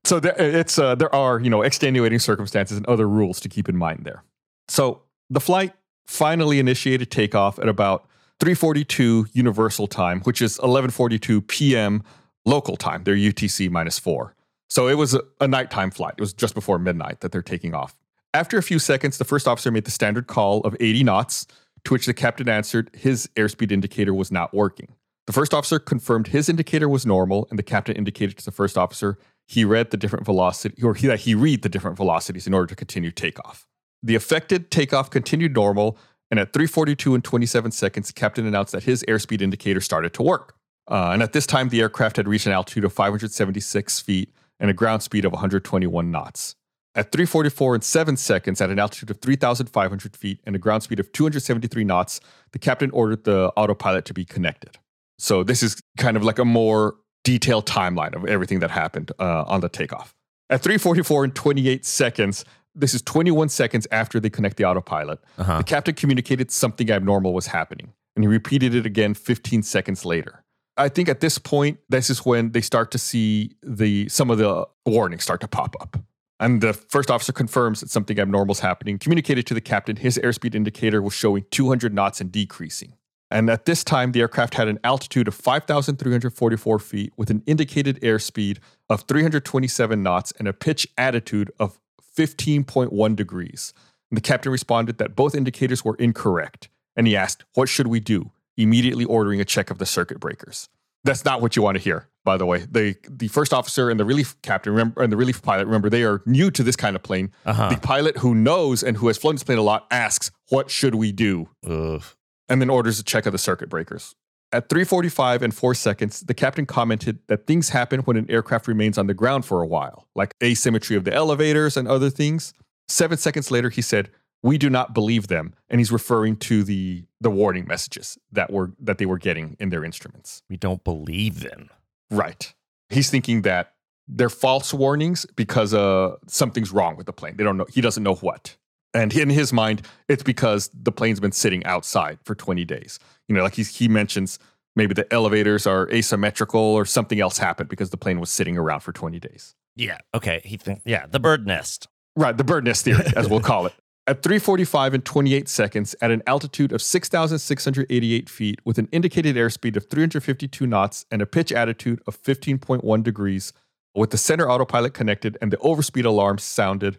[0.03, 3.69] so there, it's uh, there are you know extenuating circumstances and other rules to keep
[3.69, 4.23] in mind there.
[4.67, 5.73] So the flight
[6.05, 8.07] finally initiated takeoff at about
[8.39, 12.03] 3:42 Universal Time, which is 11:42 p.m.
[12.45, 13.03] local time.
[13.03, 14.35] They're UTC minus four.
[14.69, 16.15] So it was a, a nighttime flight.
[16.17, 17.95] It was just before midnight that they're taking off.
[18.33, 21.47] After a few seconds, the first officer made the standard call of 80 knots,
[21.87, 24.89] to which the captain answered his airspeed indicator was not working.
[25.25, 28.77] The first officer confirmed his indicator was normal, and the captain indicated to the first
[28.77, 32.53] officer he read the different velocity or he, that he read the different velocities in
[32.53, 33.65] order to continue takeoff.
[34.03, 35.97] The affected takeoff continued normal,
[36.29, 40.23] and at 3:42 and 27 seconds, the captain announced that his airspeed indicator started to
[40.23, 40.55] work.
[40.91, 44.69] Uh, and at this time, the aircraft had reached an altitude of 576 feet and
[44.69, 46.57] a ground speed of 121 knots.
[46.97, 50.99] At 3:44 and 7 seconds, at an altitude of 3,500 feet and a ground speed
[50.99, 52.19] of 273 knots,
[52.53, 54.79] the captain ordered the autopilot to be connected.
[55.19, 59.43] So this is kind of like a more detailed timeline of everything that happened uh,
[59.45, 60.15] on the takeoff.
[60.49, 65.19] At 3:44 and 28 seconds, this is 21 seconds after they connect the autopilot.
[65.37, 65.59] Uh-huh.
[65.59, 70.43] The captain communicated something abnormal was happening, and he repeated it again 15 seconds later.
[70.77, 74.39] I think at this point, this is when they start to see the some of
[74.39, 75.97] the warnings start to pop up.
[76.39, 80.19] And the first officer confirms that something abnormal is happening, communicated to the captain his
[80.23, 82.93] airspeed indicator was showing 200 knots and decreasing.
[83.29, 87.99] And at this time, the aircraft had an altitude of 5,344 feet with an indicated
[88.01, 91.79] airspeed of 327 knots and a pitch attitude of
[92.15, 93.73] 15.1 degrees.
[94.09, 96.69] And the captain responded that both indicators were incorrect.
[96.95, 98.31] And he asked, What should we do?
[98.55, 100.69] Immediately ordering a check of the circuit breakers.
[101.03, 102.59] That's not what you want to hear, by the way.
[102.69, 106.03] The the first officer and the relief captain remember, and the relief pilot, remember, they
[106.03, 107.31] are new to this kind of plane.
[107.45, 107.69] Uh-huh.
[107.69, 110.95] The pilot who knows and who has flown this plane a lot asks, What should
[110.95, 111.49] we do?
[111.65, 112.03] Ugh.
[112.49, 114.13] and then orders a check of the circuit breakers.
[114.51, 118.97] At 3:45 and 4 seconds, the captain commented that things happen when an aircraft remains
[118.97, 122.53] on the ground for a while, like asymmetry of the elevators and other things.
[122.87, 124.09] 7 seconds later he said,
[124.41, 128.71] "We do not believe them." And he's referring to the the warning messages that were
[128.87, 130.41] that they were getting in their instruments.
[130.49, 131.69] We don't believe them.
[132.09, 132.53] Right.
[132.89, 133.73] He's thinking that
[134.07, 137.35] they're false warnings because uh something's wrong with the plane.
[137.37, 138.55] They don't know he doesn't know what.
[138.93, 142.99] And in his mind, it's because the plane's been sitting outside for 20 days.
[143.27, 144.39] You know, like he, he mentions
[144.75, 148.79] maybe the elevators are asymmetrical or something else happened because the plane was sitting around
[148.79, 149.55] for 20 days.
[149.75, 149.99] Yeah.
[150.15, 150.41] Okay.
[150.43, 151.87] He think yeah, the bird nest.
[152.15, 153.73] Right, the bird nest theory, as we'll call it.
[154.09, 159.75] At 3:45 and 28 seconds, at an altitude of 6,688 feet, with an indicated airspeed
[159.75, 163.51] of 352 knots and a pitch attitude of 15.1 degrees,
[163.93, 166.97] with the center autopilot connected and the overspeed alarm sounded,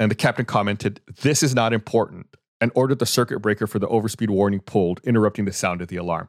[0.00, 2.28] And the captain commented, This is not important,
[2.60, 5.96] and ordered the circuit breaker for the overspeed warning pulled, interrupting the sound of the
[5.96, 6.28] alarm.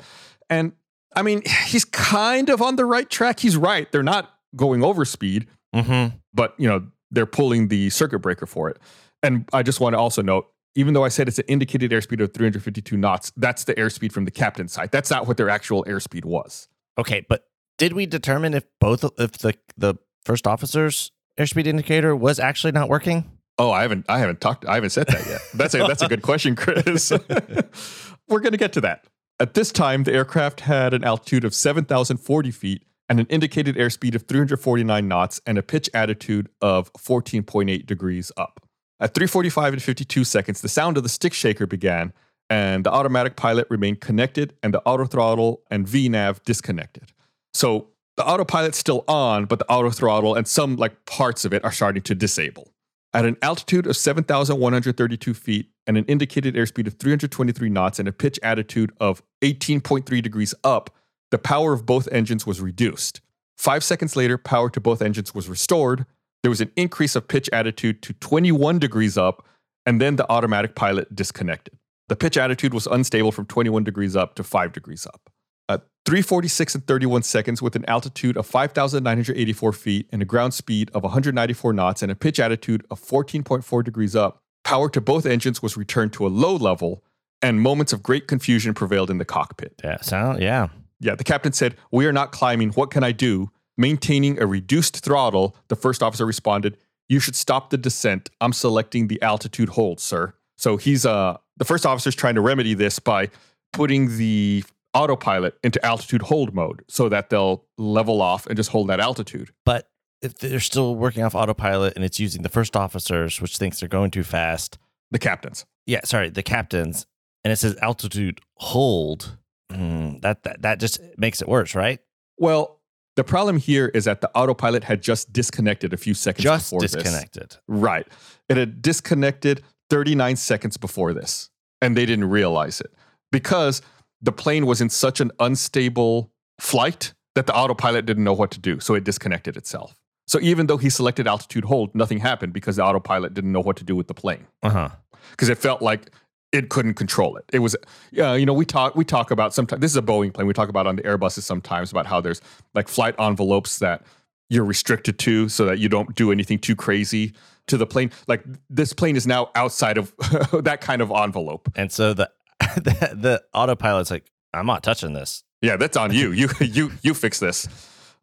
[0.50, 0.74] And
[1.16, 3.40] I mean, he's kind of on the right track.
[3.40, 3.90] He's right.
[3.92, 6.18] They're not going over speed, Mm-hmm.
[6.34, 8.78] but you know, they're pulling the circuit breaker for it.
[9.24, 12.22] And I just want to also note, even though I said it's an indicated airspeed
[12.22, 14.92] of 352 knots, that's the airspeed from the captain's side.
[14.92, 16.68] That's not what their actual airspeed was.
[16.98, 17.46] Okay, but
[17.78, 22.90] did we determine if both if the the first officer's airspeed indicator was actually not
[22.90, 23.32] working?
[23.58, 25.42] Oh, I haven't I haven't talked I haven't said that yet.
[25.54, 27.12] That's a that's a good question, Chris.
[28.30, 29.06] We're gonna get to that.
[29.40, 34.14] At this time, the aircraft had an altitude of 7,040 feet and an indicated airspeed
[34.14, 38.69] of 349 knots and a pitch attitude of 14.8 degrees up.
[39.02, 42.12] At 345 and 52 seconds, the sound of the stick shaker began,
[42.50, 47.14] and the automatic pilot remained connected and the auto throttle and VNAV disconnected.
[47.54, 51.64] So the autopilot's still on, but the auto throttle and some like parts of it
[51.64, 52.74] are starting to disable.
[53.14, 58.12] At an altitude of 7,132 feet and an indicated airspeed of 323 knots and a
[58.12, 60.92] pitch attitude of 18.3 degrees up,
[61.32, 63.22] the power of both engines was reduced.
[63.58, 66.06] Five seconds later, power to both engines was restored.
[66.44, 69.46] There was an increase of pitch attitude to 21 degrees up,
[69.86, 71.78] and then the automatic pilot disconnected.
[72.08, 75.30] The pitch attitude was unstable from 21 degrees up to 5 degrees up.
[75.68, 80.90] At 346 and 31 seconds, with an altitude of 5,984 feet and a ground speed
[80.94, 85.62] of 194 knots and a pitch attitude of 14.4 degrees up, power to both engines
[85.62, 87.04] was returned to a low level,
[87.42, 89.74] and moments of great confusion prevailed in the cockpit.
[89.84, 90.70] Yeah, sound yeah.
[91.00, 92.72] Yeah, the captain said, We are not climbing.
[92.72, 93.52] What can I do?
[93.80, 98.30] Maintaining a reduced throttle, the first officer responded, You should stop the descent.
[98.42, 100.34] I'm selecting the altitude hold, sir.
[100.58, 103.30] So he's uh the first officer's trying to remedy this by
[103.72, 108.90] putting the autopilot into altitude hold mode so that they'll level off and just hold
[108.90, 109.52] that altitude.
[109.64, 109.90] But
[110.22, 113.88] if they're still working off autopilot and it's using the first officers, which thinks they're
[113.88, 114.78] going too fast.
[115.12, 115.66] The captains.
[115.86, 117.08] Yeah, sorry, the captains,
[117.46, 119.38] and it says altitude hold.
[119.72, 122.00] mm, that, that that just makes it worse, right?
[122.38, 122.79] Well,
[123.20, 126.80] the problem here is that the autopilot had just disconnected a few seconds Just before
[126.80, 126.94] this.
[126.94, 127.58] disconnected.
[127.68, 128.08] Right.
[128.48, 131.50] It had disconnected 39 seconds before this,
[131.82, 132.94] and they didn't realize it
[133.30, 133.82] because
[134.22, 138.60] the plane was in such an unstable flight that the autopilot didn't know what to
[138.60, 138.80] do.
[138.80, 139.96] So it disconnected itself.
[140.26, 143.76] So even though he selected altitude hold, nothing happened because the autopilot didn't know what
[143.78, 144.90] to do with the plane Uh huh.
[145.32, 146.12] because it felt like
[146.52, 147.46] it couldn't control it.
[147.54, 147.76] It was,
[148.12, 149.82] yeah, you know, we talk we talk about sometimes.
[149.82, 150.48] This is a Boeing plane.
[150.48, 152.42] We talk about on the Airbuses sometimes about how there's
[152.74, 154.04] like flight envelopes that
[154.50, 157.34] you're restricted to, so that you don't do anything too crazy
[157.68, 158.12] to the plane.
[158.28, 160.14] Like this plane is now outside of
[160.64, 161.70] that kind of envelope.
[161.76, 162.32] And so the,
[162.76, 165.44] the the autopilot's like, I'm not touching this.
[165.62, 166.32] Yeah, that's on you.
[166.32, 167.68] You you you fix this.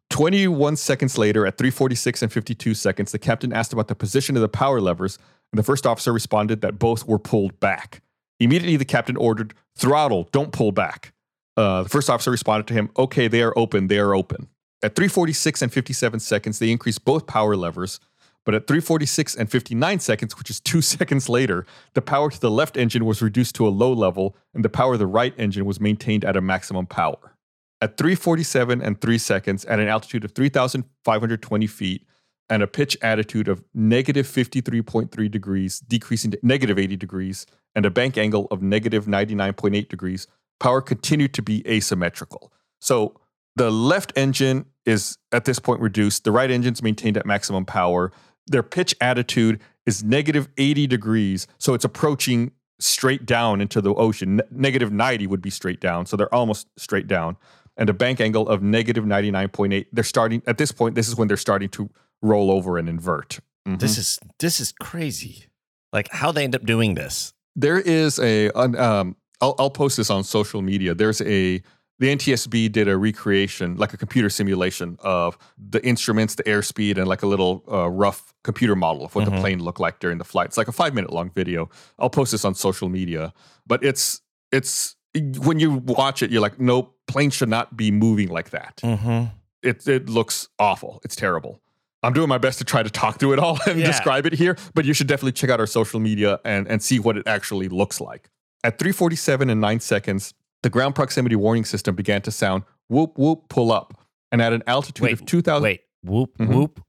[0.09, 4.41] 21 seconds later, at 346 and 52 seconds, the captain asked about the position of
[4.41, 5.19] the power levers,
[5.51, 8.01] and the first officer responded that both were pulled back.
[8.39, 11.13] Immediately, the captain ordered, Throttle, don't pull back.
[11.55, 14.47] Uh, the first officer responded to him, Okay, they are open, they are open.
[14.83, 17.99] At 346 and 57 seconds, they increased both power levers,
[18.45, 22.51] but at 346 and 59 seconds, which is two seconds later, the power to the
[22.51, 25.65] left engine was reduced to a low level, and the power of the right engine
[25.65, 27.33] was maintained at a maximum power.
[27.81, 32.05] At 347 and 3 seconds, at an altitude of 3,520 feet
[32.49, 37.91] and a pitch attitude of negative 53.3 degrees, decreasing to negative 80 degrees, and a
[37.91, 40.27] bank angle of negative 99.8 degrees,
[40.59, 42.51] power continued to be asymmetrical.
[42.79, 43.19] So
[43.55, 48.11] the left engine is at this point reduced, the right engine's maintained at maximum power.
[48.47, 54.41] Their pitch attitude is negative 80 degrees, so it's approaching straight down into the ocean.
[54.51, 57.37] negative 90 would be straight down, so they're almost straight down.
[57.75, 59.85] And a bank angle of negative 99.8.
[59.91, 61.89] They're starting, at this point, this is when they're starting to
[62.21, 63.39] roll over and invert.
[63.67, 63.79] Mhm.
[63.79, 65.45] This is this is crazy.
[65.93, 67.33] Like how they end up doing this.
[67.55, 71.61] there is a an, um I'll, I'll post this on social media there's a
[71.99, 77.07] the ntsb did a recreation like a computer simulation of the instruments the airspeed and
[77.07, 79.31] like a little uh, rough computer model of what Mhm.
[79.35, 82.09] the plane looked like during the flight it's like a five minute long video i'll
[82.11, 83.33] post this on social media
[83.65, 84.95] but it's it's
[85.39, 89.25] when you watch it you're like no plane should not be moving like that Mm-hmm.
[89.63, 91.59] it, it looks awful it's terrible
[92.03, 93.87] I'm doing my best to try to talk through it all and Yeah.
[93.87, 96.99] describe it here, but you should definitely check out our social media and, and see
[96.99, 98.29] what it actually looks like.
[98.63, 100.33] At 347 and 9 seconds,
[100.63, 103.93] the ground proximity warning system began to sound whoop whoop pull up.
[104.31, 106.53] And at an altitude Wait, of 2000 Wait, whoop Mhm.
[106.53, 106.81] whoop.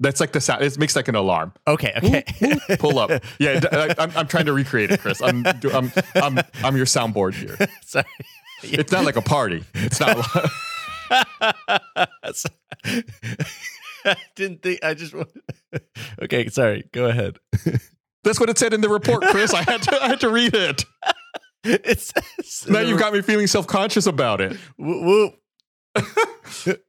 [0.00, 1.52] that's like the sound it makes like an alarm.
[1.66, 2.24] Okay, okay.
[2.78, 3.10] Pull up.
[3.38, 5.20] Yeah, I, am I'm trying to recreate it, Chris.
[5.22, 7.56] I'm I'm I'm, I'm your soundboard here.
[7.84, 8.04] Sorry.
[8.64, 9.64] It's not like a party.
[9.74, 10.18] It's not
[14.04, 14.82] I didn't think.
[14.84, 15.14] I just.
[15.14, 15.30] want-
[16.22, 16.84] okay, sorry.
[16.92, 17.38] Go ahead.
[18.24, 19.52] That's what it said in the report, Chris.
[19.52, 20.84] I had to I had to read it.
[21.64, 24.56] It says Now you've got me feeling self-conscious about it.
[24.76, 25.34] whoop,
[25.96, 26.80] whoop.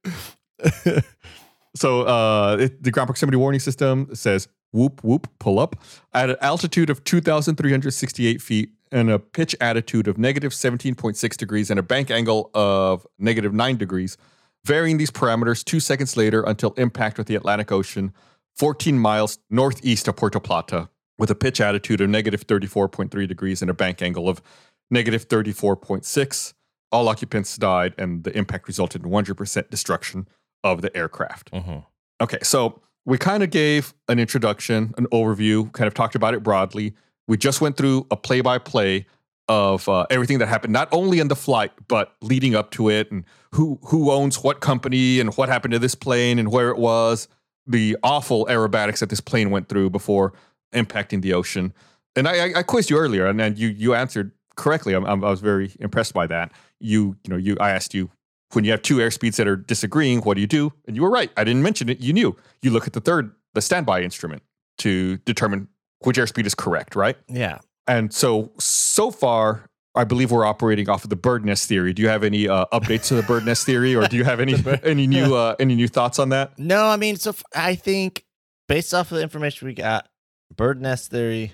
[1.75, 5.75] So uh, it, the ground proximity warning system says whoop whoop pull up
[6.13, 11.79] at an altitude of 2,368 feet and a pitch attitude of negative 17.6 degrees and
[11.79, 14.17] a bank angle of negative 9 degrees,
[14.65, 18.13] varying these parameters two seconds later until impact with the Atlantic Ocean,
[18.55, 23.69] 14 miles northeast of Puerto Plata, with a pitch attitude of negative 34.3 degrees and
[23.69, 24.41] a bank angle of
[24.89, 26.53] negative 34.6.
[26.91, 30.27] All occupants died, and the impact resulted in 100% destruction
[30.63, 31.51] of the aircraft.
[31.51, 31.85] Mhm.
[32.21, 36.43] Okay, so we kind of gave an introduction, an overview, kind of talked about it
[36.43, 36.93] broadly.
[37.27, 39.07] We just went through a play by play
[39.47, 43.11] of uh, everything that happened, not only in the flight, but leading up to it
[43.11, 46.77] and who, who owns what company and what happened to this plane and where it
[46.77, 47.27] was,
[47.67, 50.33] the awful aerobatics that this plane went through before
[50.73, 51.73] impacting the ocean.
[52.15, 54.93] And I, I, I quizzed you earlier, and then you, you answered correctly.
[54.93, 56.51] I'm, I'm, I was very impressed by that.
[56.79, 58.09] You, you know, you, I asked you
[58.53, 60.71] when you have two airspeeds that are disagreeing, what do you do?
[60.87, 61.31] And you were right.
[61.35, 61.99] I didn't mention it.
[61.99, 62.35] You knew.
[62.61, 64.43] You look at the third, the standby instrument
[64.79, 65.67] to determine
[65.99, 67.17] which airspeed is correct, right?
[67.27, 67.59] Yeah.
[67.87, 71.93] And so, so far, I believe we're operating off of the bird nest theory.
[71.93, 74.39] Do you have any uh, updates to the bird nest theory, or do you have
[74.39, 76.57] any any new uh, any new thoughts on that?
[76.57, 78.25] No, I mean, so f- I think
[78.67, 80.07] based off of the information we got,
[80.55, 81.51] bird nest theory,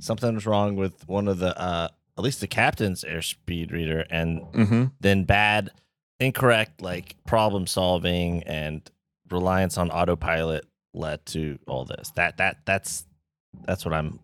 [0.00, 4.40] something was wrong with one of the, uh, at least the captain's airspeed reader, and
[4.52, 4.84] Mm-hmm.
[5.00, 5.70] then bad,
[6.18, 8.90] incorrect, like problem solving and
[9.30, 12.10] reliance on autopilot led to all this.
[12.16, 13.04] That that that's
[13.66, 14.18] that's what I'm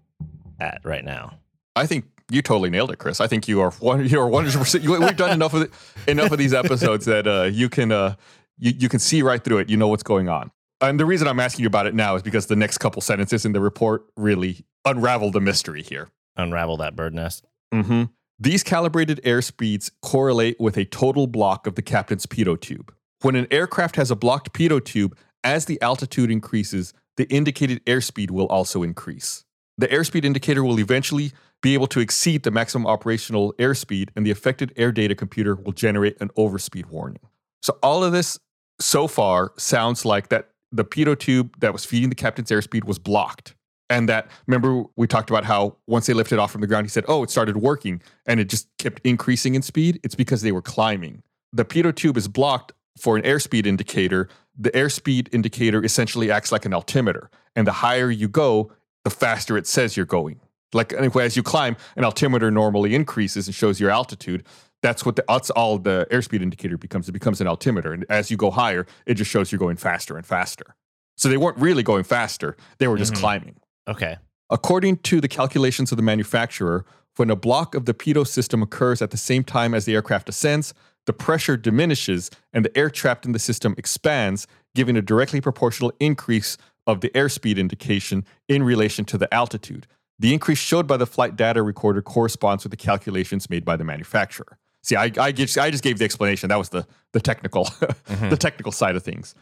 [0.58, 1.38] at right now.
[1.74, 3.20] I think you totally nailed it, Chris.
[3.20, 4.06] I think you are one.
[4.08, 4.84] You are one hundred percent.
[4.84, 5.70] We've done enough of it,
[6.08, 8.14] enough of these episodes that uh, you can uh,
[8.58, 9.70] you you can see right through it.
[9.70, 10.50] You know what's going on.
[10.80, 13.44] And the reason I'm asking you about it now is because the next couple sentences
[13.44, 16.08] in the report really unravel the mystery here.
[16.36, 17.46] Unravel that bird nest.
[17.72, 18.04] Mm-hmm.
[18.40, 22.92] These calibrated airspeeds correlate with a total block of the captain's pitot tube.
[23.20, 28.32] When an aircraft has a blocked pitot tube, as the altitude increases, the indicated airspeed
[28.32, 29.44] will also increase.
[29.78, 34.30] The airspeed indicator will eventually be able to exceed the maximum operational airspeed, and the
[34.30, 37.20] affected air data computer will generate an overspeed warning.
[37.62, 38.38] So, all of this
[38.80, 42.98] so far sounds like that the pitot tube that was feeding the captain's airspeed was
[42.98, 43.54] blocked.
[43.88, 46.90] And that, remember, we talked about how once they lifted off from the ground, he
[46.90, 50.00] said, Oh, it started working and it just kept increasing in speed.
[50.02, 51.22] It's because they were climbing.
[51.52, 54.28] The pitot tube is blocked for an airspeed indicator.
[54.58, 57.30] The airspeed indicator essentially acts like an altimeter.
[57.54, 58.72] And the higher you go,
[59.04, 60.40] the faster it says you're going.
[60.72, 64.44] Like anyway, as you climb, an altimeter normally increases and shows your altitude.
[64.82, 67.08] That's what the, that's all the airspeed indicator becomes.
[67.08, 70.16] It becomes an altimeter, and as you go higher, it just shows you're going faster
[70.16, 70.74] and faster.
[71.16, 73.18] So they weren't really going faster; they were just Mhm.
[73.18, 73.56] climbing.
[73.86, 74.16] Okay.
[74.50, 76.84] According to the calculations of the manufacturer,
[77.16, 80.28] when a block of the pitot system occurs at the same time as the aircraft
[80.28, 80.74] ascends,
[81.06, 85.92] the pressure diminishes and the air trapped in the system expands, giving a directly proportional
[86.00, 86.56] increase
[86.86, 89.86] of the airspeed indication in relation to the altitude.
[90.18, 93.84] The increase showed by the flight data recorder corresponds with the calculations made by the
[93.84, 94.58] manufacturer.
[94.82, 96.48] See, I, I, just, I just gave the explanation.
[96.48, 97.64] That was the, the technical
[98.30, 99.34] the technical side of things.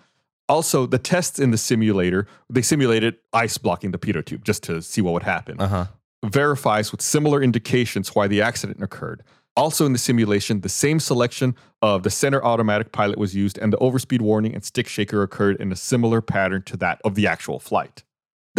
[0.48, 4.83] Also, the tests in the simulator, they simulated ice blocking the pitot tube just to
[4.83, 5.87] see what would happen Uh huh.
[6.26, 9.22] verifies with similar indications why the accident occurred.
[9.56, 13.72] Also, in the simulation, the same selection of the center automatic pilot was used, and
[13.72, 17.26] the overspeed warning and stick shaker occurred in a similar pattern to that of the
[17.26, 18.02] actual flight.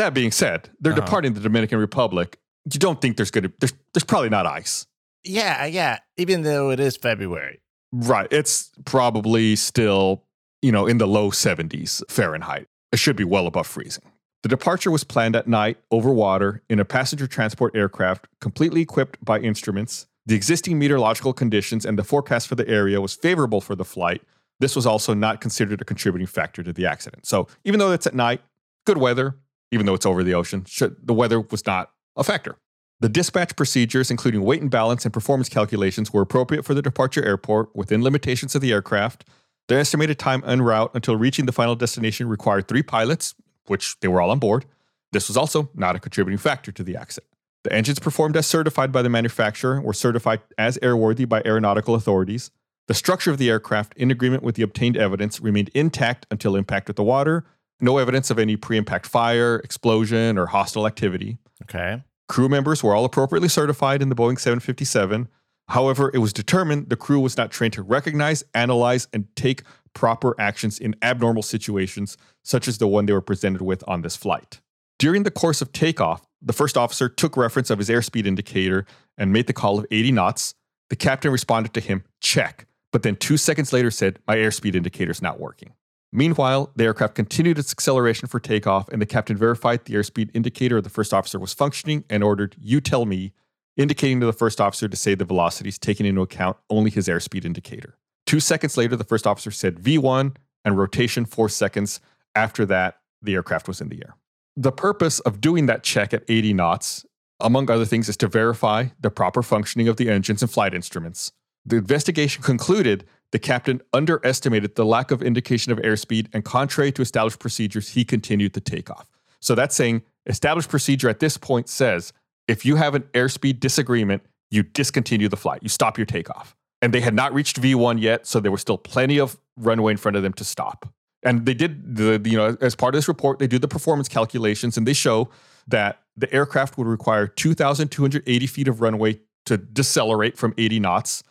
[0.02, 1.02] That being said, they're Uh-huh.
[1.02, 2.40] departing the Dominican Republic.
[2.74, 4.88] You don't think there's gonna there's there's probably not ice.
[5.24, 6.00] Yeah, yeah.
[6.18, 7.62] Even though it is February.
[7.92, 8.28] Right.
[8.32, 10.24] It's probably still,
[10.64, 12.66] you know, in the low 70s Fahrenheit.
[12.92, 14.04] It should be well above freezing.
[14.42, 19.24] The departure was planned at night over water in a passenger transport aircraft completely equipped
[19.24, 20.08] by instruments.
[20.26, 24.24] The existing meteorological conditions and the forecast for the area was favorable for the flight.
[24.60, 27.28] This was also not considered a contributing factor to the accident.
[27.28, 28.42] So, even though it's at night,
[28.88, 29.36] good weather,
[29.72, 32.58] even though it's over the ocean, should, the weather was not a factor.
[33.00, 37.26] The dispatch procedures, including weight and balance and performance calculations, were appropriate for the departure
[37.26, 39.26] airport within limitations of the aircraft.
[39.68, 43.34] The estimated time en route until reaching the final destination required three pilots,
[43.66, 44.66] which they were all on board.
[45.12, 47.32] This was also not a contributing factor to the accident.
[47.64, 52.52] The engines performed as certified by the manufacturer were certified as airworthy by aeronautical authorities.
[52.88, 56.88] The structure of the aircraft, in agreement with the obtained evidence, remained intact until impact
[56.88, 57.46] with the water.
[57.82, 61.38] No evidence of any pre impact fire, explosion, or hostile activity.
[61.64, 62.04] Okay.
[62.30, 65.28] Crew members were all appropriately certified in the Boeing 757.
[65.68, 69.64] However, it was determined the crew was not trained to recognize, analyze, and take
[69.94, 74.16] proper actions in abnormal situations, such as the one they were presented with on this
[74.16, 74.62] flight.
[75.00, 78.86] During the course of takeoff, the first officer took reference of his airspeed indicator
[79.18, 80.54] and made the call of 80 knots.
[80.90, 85.12] The captain responded to him, check, but then two seconds later said, my airspeed indicator
[85.12, 85.74] is not working.
[86.14, 90.78] Meanwhile, the aircraft continued its acceleration for takeoff, and the captain verified the airspeed indicator
[90.78, 93.32] of the first officer was functioning and ordered, You tell me,
[93.78, 97.46] indicating to the first officer to say the velocities, taking into account only his airspeed
[97.46, 97.98] indicator.
[98.26, 100.36] Two seconds later, the first officer said V1
[100.66, 102.02] and rotation four seconds.
[102.36, 104.16] After that, the aircraft was in the air.
[104.58, 107.06] The purpose of doing that check at 80 knots,
[107.40, 111.32] among other things, is to verify the proper functioning of the engines and flight instruments.
[111.66, 117.02] The investigation concluded the captain underestimated the lack of indication of airspeed, and contrary to
[117.02, 119.10] established procedures, he continued the takeoff.
[119.40, 122.14] So that's saying established procedure at this point says
[122.48, 126.56] if you have an airspeed disagreement, you discontinue the flight, you stop your takeoff.
[126.82, 129.98] And they had not reached V1 yet, so there was still plenty of runway in
[129.98, 130.90] front of them to stop.
[131.24, 134.08] And they did the, you know, as part of this report, they do the performance
[134.08, 135.30] calculations and they show
[135.68, 141.24] that the aircraft would require 2,280 feet of runway to decelerate from 80 knots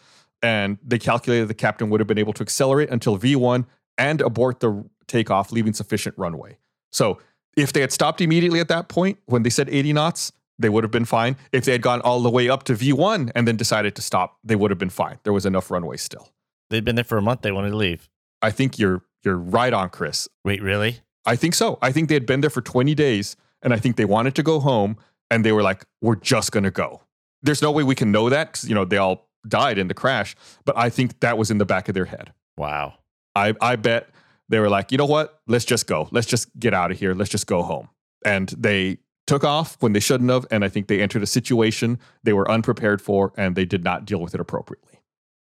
[0.42, 3.66] and they calculated the captain would have been able to accelerate until V1
[3.98, 6.58] and abort the takeoff, leaving sufficient runway.
[6.90, 7.18] So
[7.56, 10.84] if they had stopped immediately at that point when they said 80 knots, they would
[10.84, 11.36] have been fine.
[11.52, 14.38] If they had gone all the way up to V1 and then decided to stop,
[14.44, 15.18] they would have been fine.
[15.24, 16.30] There was enough runway still.
[16.68, 17.42] They'd been there for a month.
[17.42, 18.08] They wanted to leave.
[18.42, 20.28] I think you're you're right on, Chris.
[20.44, 21.00] Wait, really?
[21.26, 21.78] I think so.
[21.82, 24.42] I think they had been there for 20 days and I think they wanted to
[24.42, 24.96] go home
[25.30, 27.02] and they were like, we're just going to go.
[27.42, 29.94] There's no way we can know that because, you know, they all died in the
[29.94, 32.32] crash, but I think that was in the back of their head.
[32.56, 32.94] Wow.
[33.34, 34.08] I, I bet
[34.48, 35.40] they were like, you know what?
[35.46, 36.08] Let's just go.
[36.10, 37.14] Let's just get out of here.
[37.14, 37.88] Let's just go home.
[38.24, 40.46] And they took off when they shouldn't have.
[40.50, 44.04] And I think they entered a situation they were unprepared for and they did not
[44.04, 45.00] deal with it appropriately.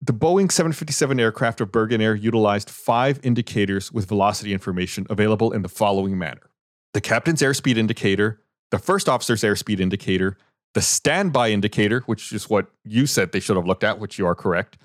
[0.03, 5.69] The Boeing 757 aircraft of Birgenair utilized five indicators with velocity information available in the
[5.69, 6.51] following manner
[6.93, 10.37] the captain's airspeed indicator, the first officer's airspeed indicator,
[10.73, 14.25] the standby indicator, which is what you said they should have looked at, which you
[14.25, 14.77] are correct,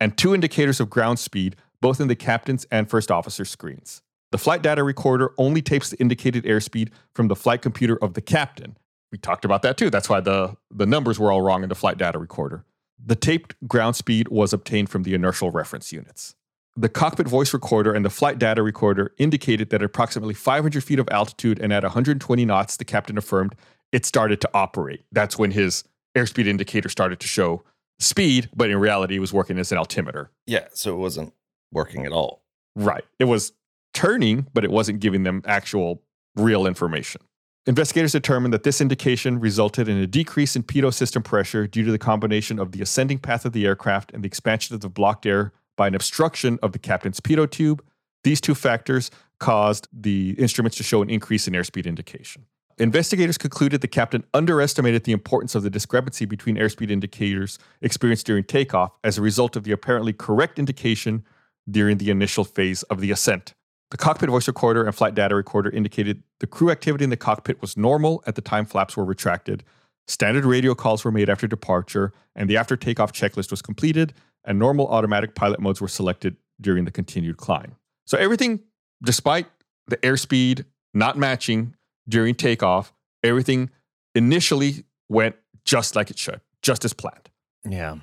[0.00, 4.02] and two indicators of ground speed, both in the captain's and first officer screens.
[4.32, 8.20] The flight data recorder only tapes the indicated airspeed from the flight computer of the
[8.20, 8.76] captain.
[9.12, 9.90] We talked about that too.
[9.90, 12.64] That's why the, the numbers were all wrong in the flight data recorder.
[12.98, 16.34] The taped ground speed was obtained from the inertial reference units.
[16.76, 20.98] The cockpit voice recorder and the flight data recorder indicated that at approximately 500 feet
[20.98, 23.54] of altitude and at 120 knots, the captain affirmed
[23.94, 25.04] it started to operate.
[25.12, 25.84] That's when his
[26.16, 27.62] airspeed indicator started to show
[28.00, 30.32] speed, but in reality, it was working as an altimeter.
[30.46, 31.32] Yeah, so it wasn't
[31.70, 32.42] working at all.
[32.74, 33.04] Right.
[33.20, 33.52] It was
[33.92, 36.02] turning, but it wasn't giving them actual
[36.34, 37.20] real information.
[37.66, 41.92] Investigators determined that this indication resulted in a decrease in pitot system pressure due to
[41.92, 45.24] the combination of the ascending path of the aircraft and the expansion of the blocked
[45.24, 47.82] air by an obstruction of the captain's pitot tube.
[48.24, 52.46] These two factors caused the instruments to show an increase in airspeed indication.
[52.78, 58.42] Investigators concluded the captain underestimated the importance of the discrepancy between airspeed indicators experienced during
[58.42, 61.24] takeoff as a result of the apparently correct indication
[61.70, 63.54] during the initial phase of the ascent.
[63.92, 67.60] The cockpit voice recorder and flight data recorder indicated the crew activity in the cockpit
[67.60, 69.62] was normal at the time flaps were retracted.
[70.08, 74.12] Standard radio calls were made after departure, and the after takeoff checklist was completed,
[74.44, 77.76] and normal automatic pilot modes were selected during the continued climb.
[78.04, 78.60] So everything,
[79.02, 79.46] despite
[79.86, 81.74] the airspeed not matching,
[82.08, 82.92] during takeoff,
[83.22, 83.70] everything
[84.14, 87.30] initially went just like it should, just as planned.
[87.68, 87.96] Yeah.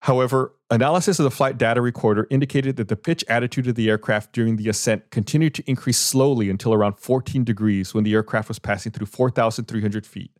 [0.00, 4.32] However, analysis of the flight data recorder indicated that the pitch attitude of the aircraft
[4.32, 8.58] during the ascent continued to increase slowly until around 14 degrees when the aircraft was
[8.58, 10.30] passing through 4,300 feet.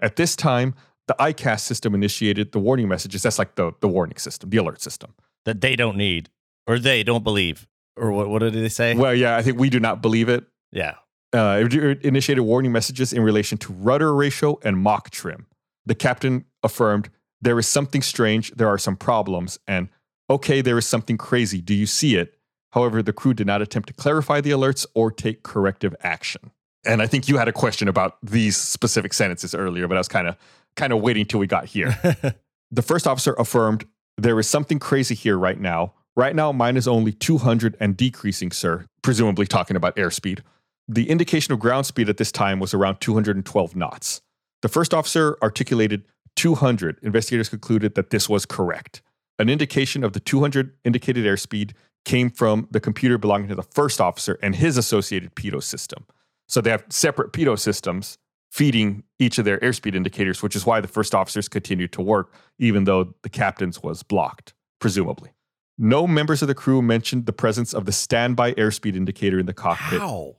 [0.00, 0.74] At this time,
[1.06, 3.22] the EICAS system initiated the warning messages.
[3.22, 5.14] That's like the, the warning system, the alert system.
[5.44, 6.30] That they don't need
[6.66, 7.68] or they don't believe.
[7.96, 8.94] Or what, what did they say?
[8.94, 10.44] Well, yeah, I think we do not believe it.
[10.70, 10.94] yeah.
[11.32, 15.46] Uh, it initiated warning messages in relation to rudder ratio and Mach trim.
[15.86, 17.08] The captain affirmed,
[17.40, 19.88] There is something strange, there are some problems, and
[20.28, 21.60] okay, there is something crazy.
[21.60, 22.34] Do you see it?
[22.72, 26.50] However, the crew did not attempt to clarify the alerts or take corrective action.
[26.84, 30.08] And I think you had a question about these specific sentences earlier, but I was
[30.08, 30.36] kind of
[30.74, 31.96] kind of waiting till we got here.
[32.70, 33.84] the first officer affirmed,
[34.16, 35.94] There is something crazy here right now.
[36.16, 40.40] Right now, mine is only 200 and decreasing, sir, presumably talking about airspeed.
[40.88, 44.20] The indication of ground speed at this time was around 212 knots.
[44.62, 46.04] The first officer articulated
[46.36, 46.98] 200.
[47.02, 49.02] Investigators concluded that this was correct.
[49.38, 51.72] An indication of the 200 indicated airspeed
[52.04, 56.04] came from the computer belonging to the first officer and his associated pitot system.
[56.48, 58.18] So they have separate pitot systems
[58.50, 62.32] feeding each of their airspeed indicators, which is why the first officers continued to work,
[62.58, 65.30] even though the captain's was blocked, presumably.
[65.78, 69.54] No members of the crew mentioned the presence of the standby airspeed indicator in the
[69.54, 70.00] cockpit.
[70.00, 70.34] How?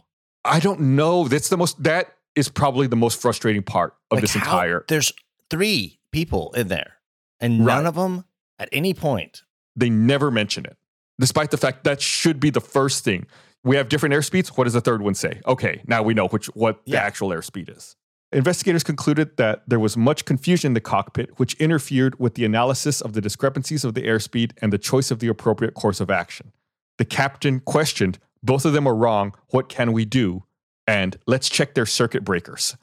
[0.46, 1.28] I don't know.
[1.28, 4.86] That's the most that is probably the most frustrating part of Like, this how- entire.
[4.88, 5.12] There's
[5.50, 6.94] three people in there,
[7.40, 8.26] and none of them
[8.60, 9.44] at any point.
[9.76, 10.78] They never mention it,
[11.20, 13.26] despite the fact that should be the first thing.
[13.64, 14.50] We have different airspeeds.
[14.50, 15.42] What does the third one say?
[15.48, 17.96] Okay, now we know which what the actual airspeed is.
[18.34, 23.00] Investigators concluded that there was much confusion in the cockpit, which interfered with the analysis
[23.00, 26.52] of the discrepancies of the airspeed and the choice of the appropriate course of action.
[26.98, 29.34] The captain questioned, Both of them are wrong.
[29.50, 30.44] What can we do?
[30.86, 32.76] And let's check their circuit breakers.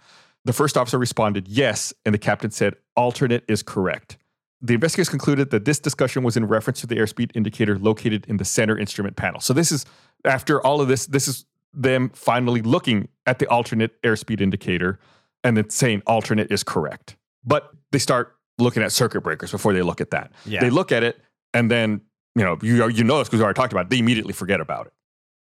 [0.44, 1.92] The first officer responded, Yes.
[2.04, 4.16] And the captain said, Alternate is correct.
[4.62, 8.38] The investigators concluded that this discussion was in reference to the airspeed indicator located in
[8.38, 9.40] the center instrument panel.
[9.40, 9.86] So, this is
[10.24, 14.98] after all of this, this is them finally looking at the alternate airspeed indicator
[15.44, 17.16] and then saying alternate is correct.
[17.44, 20.32] But they start looking at circuit breakers before they look at that.
[20.44, 20.60] Yeah.
[20.60, 21.20] They look at it
[21.54, 22.02] and then,
[22.34, 23.90] you know, you, you know this because we already talked about it.
[23.90, 24.92] They immediately forget about it.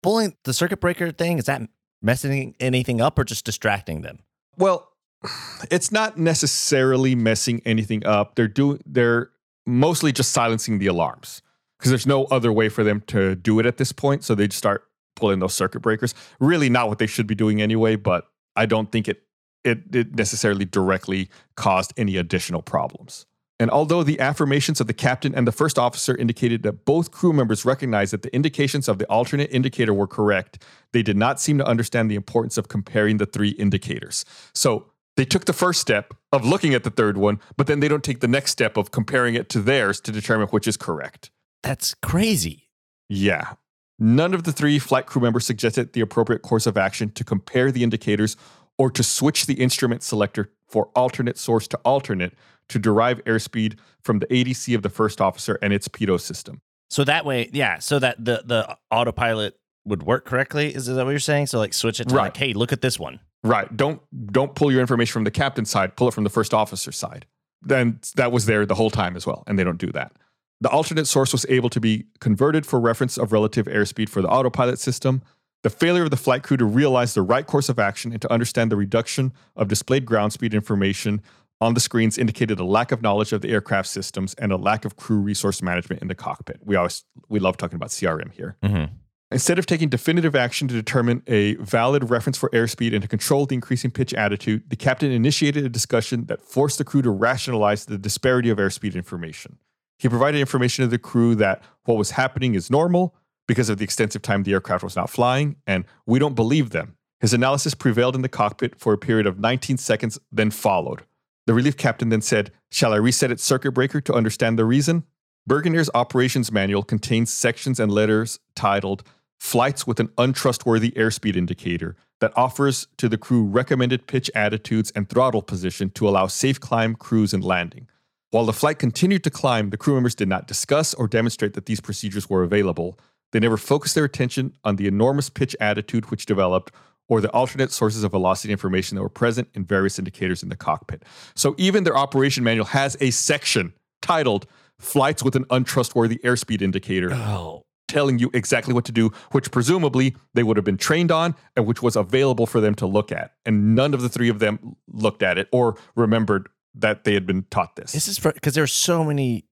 [0.02, 1.62] Pulling the circuit breaker thing is that
[2.02, 4.20] messing anything up or just distracting them?
[4.58, 4.92] Well,
[5.72, 8.36] it's not necessarily messing anything up.
[8.36, 9.32] They're doing they're
[9.66, 11.42] mostly just silencing the alarms
[11.78, 14.24] because there's no other way for them to do it at this point.
[14.24, 14.86] So they just start
[15.16, 16.14] pulling those circuit breakers.
[16.40, 19.24] Really not what they should be doing anyway, but I don't think it
[19.66, 23.26] it, it necessarily directly caused any additional problems.
[23.60, 27.34] And although the affirmations of the captain and the first officer indicated that both crew
[27.34, 31.58] members recognized that the indications of the alternate indicator were correct, they did not seem
[31.58, 34.24] to understand the importance of comparing the three indicators.
[34.54, 34.86] So
[35.18, 38.04] they took the first step of looking at the third one, but then they don't
[38.04, 41.30] take the next step of comparing it to theirs to determine which is correct.
[41.62, 42.70] That's crazy.
[43.10, 43.56] Yeah.
[44.00, 47.70] None of the three flight crew members suggested the appropriate course of action to compare
[47.70, 48.38] the indicators
[48.78, 52.34] or to switch the instrument selector for alternate source to alternate
[52.70, 56.62] to derive airspeed from the ADC of the first officer and its pitot system.
[56.90, 60.74] So that way, yeah, so that the the autopilot would work correctly.
[60.74, 61.48] Is that what you're saying?
[61.48, 62.24] So like switch it to Right.
[62.26, 63.20] like, hey, look at this one.
[63.44, 63.76] Right.
[63.76, 64.02] Don't
[64.32, 67.26] don't pull your information from the captain's side, pull it from the first officer's side.
[67.62, 70.14] Then that was there the whole time as well, and they don't do that.
[70.62, 74.28] The alternate source was able to be converted for reference of relative airspeed for the
[74.28, 75.22] autopilot system.
[75.64, 78.32] The failure of the flight crew to realize the right course of action and to
[78.32, 81.22] understand the reduction of displayed ground speed information
[81.62, 84.86] on the screens indicated a lack of knowledge of the aircraft systems and a lack
[84.86, 86.60] of crew resource management in the cockpit.
[86.64, 88.56] We always we love talking about CRM here.
[88.64, 88.94] Mm-hmm.
[89.32, 93.46] Instead of taking definitive action to determine a valid reference for airspeed and to control
[93.46, 97.86] the increasing pitch attitude, the captain initiated a discussion that forced the crew to rationalize
[97.86, 99.60] the disparity of airspeed information.
[100.00, 103.14] He provided information to the crew that what was happening is normal
[103.48, 106.96] because of the extensive time the aircraft was not flying, and we don't believe them.
[107.20, 111.04] His analysis prevailed in the cockpit for a period of 19 seconds, then followed.
[111.50, 115.06] The relief captain then said, Shall I reset its circuit breaker to understand the reason?
[115.50, 119.02] Birgenair's operations manual contains sections and letters titled
[119.40, 125.10] Flights with an Untrustworthy Airspeed Indicator that offers to the crew recommended pitch attitudes and
[125.10, 127.88] throttle position to allow safe climb, cruise, and landing.
[128.30, 131.66] While the flight continued to climb, the crew members did not discuss or demonstrate that
[131.66, 133.00] these procedures were available.
[133.32, 136.72] They never focused their attention on the enormous pitch attitude which developed
[137.10, 140.56] or the alternate sources of velocity information that were present in various indicators in the
[140.56, 141.04] cockpit.
[141.36, 144.46] So even their operation manual has a section titled
[144.80, 150.16] Flights with an Untrustworthy Airspeed Indicator Oh, telling you exactly what to do, which presumably
[150.34, 153.34] they would have been trained on and which was available for them to look at.
[153.46, 157.26] And none of the three of them looked at it or remembered that they had
[157.26, 157.92] been taught this.
[157.92, 159.46] this is because there's so many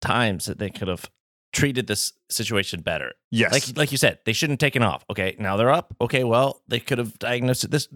[0.00, 1.10] times that they could have
[1.52, 3.12] treated this situation better.
[3.30, 3.52] yes.
[3.52, 5.04] Like like you said, they shouldn't have taken off.
[5.10, 5.94] Okay, now they're up.
[6.00, 7.88] Okay, well they could have diagnosed it this.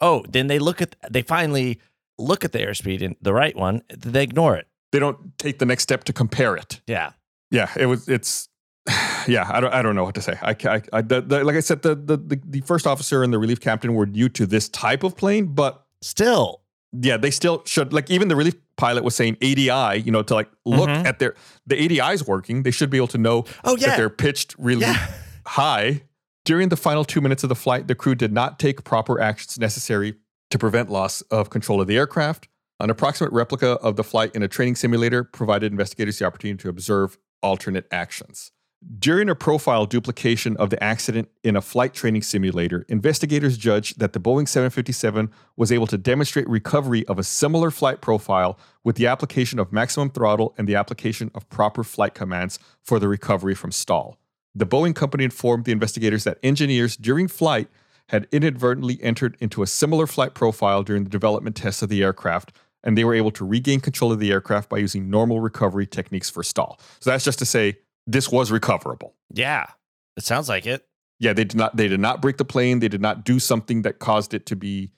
[0.00, 1.80] Oh, then they look at they finally
[2.18, 3.82] look at the airspeed and the right one.
[3.88, 4.66] They ignore it.
[4.90, 6.80] they don't take the next step to compare it.
[6.86, 7.12] Yeah.
[7.50, 8.08] Yeah, it was.
[8.08, 8.48] It's.
[9.28, 9.72] Yeah, I don't.
[9.72, 10.36] I don't know what to say.
[10.42, 13.32] I, I, I the, the, like I said, the, the the the first officer and
[13.32, 16.61] the relief captain were new to this type of plane, but Still,
[16.92, 17.92] yeah, they still should.
[17.92, 21.04] Like even the relief pilot was saying ADI, you know, to like look Mhm.
[21.06, 21.34] at their
[21.66, 22.62] the ADI is working.
[22.62, 25.06] They should be able to know oh that yeah, they're pitched really yeah.
[25.46, 26.02] high.
[26.44, 29.58] During the final two minutes of the flight, the crew did not take proper actions
[29.58, 30.16] necessary
[30.50, 32.48] to prevent loss of control of the aircraft.
[32.80, 36.68] An approximate replica of the flight in a training simulator provided investigators the opportunity to
[36.68, 38.50] observe alternate actions.
[38.98, 44.12] During a profile duplication of the accident in a flight training simulator, investigators judged that
[44.12, 49.06] the Boeing 757 was able to demonstrate recovery of a similar flight profile with the
[49.06, 53.70] application of maximum throttle and the application of proper flight commands for the recovery from
[53.70, 54.18] stall.
[54.52, 57.68] The Boeing company informed the investigators that engineers during flight
[58.08, 62.52] had inadvertently entered into a similar flight profile during the development tests of the aircraft,
[62.82, 66.28] and they were able to regain control of the aircraft by using normal recovery techniques
[66.28, 66.80] for stall.
[66.98, 69.14] So that's just to say this was recoverable.
[69.30, 69.66] yeah.
[70.14, 70.86] It sounds like it.
[71.18, 72.80] Yeah, they did not they did not break the plane.
[72.80, 74.90] They did not do something that caused it to be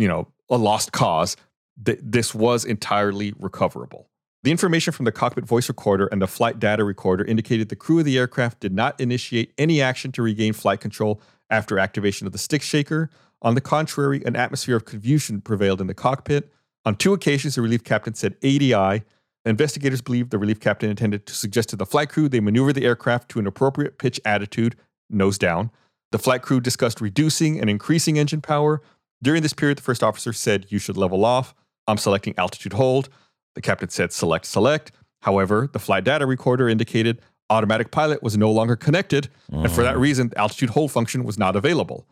[0.00, 1.36] you know, a lost cause,
[1.84, 4.08] th- this was entirely recoverable.
[4.42, 7.98] The information from the cockpit voice recorder and the flight data recorder indicated the crew
[7.98, 12.32] of the aircraft did not initiate any action to regain flight control after activation of
[12.32, 13.10] the stick shaker.
[13.42, 16.50] On the contrary, an atmosphere of confusion prevailed in the cockpit.
[16.86, 19.02] On two occasions, the relief captain said ADI.
[19.44, 22.84] Investigators believe the relief captain intended to suggest to the flight crew they maneuver the
[22.84, 24.76] aircraft to an appropriate pitch attitude,
[25.08, 25.70] nose down.
[26.12, 28.82] The flight crew discussed reducing and increasing engine power.
[29.22, 31.54] During this period, the first officer said, You should level off.
[31.86, 33.08] I'm selecting altitude hold.
[33.54, 34.92] The captain said, Select, select.
[35.22, 37.20] However, the flight data recorder indicated
[37.50, 40.00] automatic pilot was no longer connected, and for that mm.
[40.00, 42.06] reason, the altitude hold function was not available.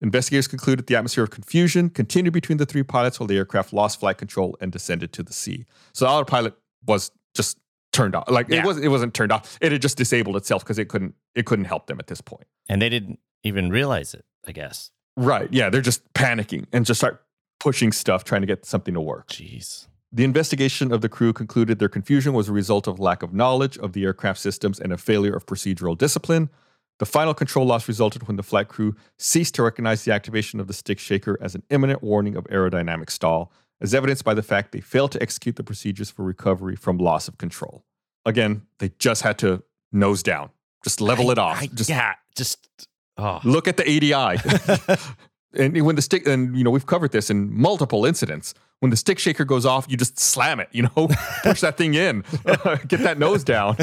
[0.00, 4.00] Investigators concluded the atmosphere of confusion continued between the three pilots while the aircraft lost
[4.00, 5.64] flight control and descended to the sea.
[5.92, 6.54] So the autopilot
[6.86, 7.58] was just
[7.92, 8.28] turned off.
[8.30, 8.60] Like Yeah.
[8.60, 9.58] it wasn't it wasn't turned off.
[9.60, 12.46] It had just disabled itself because it couldn't it couldn't help them at this point.
[12.68, 14.90] And they didn't even realize it, I guess.
[15.16, 15.48] Right.
[15.52, 15.70] Yeah.
[15.70, 17.22] They're just panicking and just start
[17.60, 19.28] pushing stuff, trying to get something to work.
[19.28, 19.86] Jeez.
[20.12, 23.76] The investigation of the crew concluded their confusion was a result of lack of knowledge
[23.78, 26.50] of the aircraft systems and a failure of procedural discipline.
[27.00, 30.68] The final control loss resulted when the flight crew ceased to recognize the activation of
[30.68, 33.50] the stick shaker as an imminent warning of aerodynamic stall,
[33.84, 37.28] as evidenced by the fact they failed to execute the procedures for recovery from loss
[37.28, 37.84] of control.
[38.24, 39.62] Again, they just had to
[39.92, 40.50] nose down,
[40.82, 41.62] just level I- it off.
[41.62, 43.40] I- just yeah, just oh.
[43.44, 44.96] look at the ADI.
[45.62, 48.54] and when the stick, and you know, we've covered this in multiple incidents.
[48.80, 51.08] When the stick shaker goes off, you just slam it, you know,
[51.42, 52.24] push that thing in,
[52.88, 53.76] get that nose down.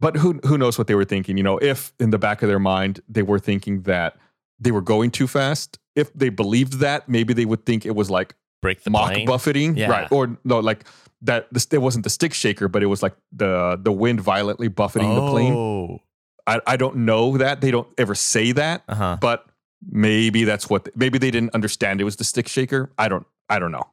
[0.00, 1.36] but who who knows what they were thinking?
[1.36, 4.16] You know, if in the back of their mind they were thinking that
[4.58, 8.10] they were going too fast, if they believed that, maybe they would think it was
[8.10, 9.26] like break the mock plane.
[9.26, 9.90] buffeting, Yeah.
[9.90, 10.12] right?
[10.12, 10.84] Or no, like
[11.22, 11.46] that.
[11.52, 15.14] This, it wasn't the stick shaker, but it was like the the wind violently buffeting
[15.14, 15.52] the plane.
[15.54, 16.00] Oh.
[16.46, 19.18] I, I don't know that they don't ever say that Uh-huh.
[19.20, 19.44] but
[19.86, 23.58] maybe that's what maybe they didn't understand it was the stick shaker i don't i
[23.58, 23.86] don't know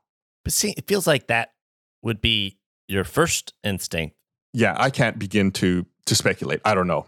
[0.43, 1.51] But see, it feels like that
[2.01, 2.57] would be
[2.87, 4.15] your first instinct.
[4.53, 7.05] yeah i can't begin to to speculate i don't know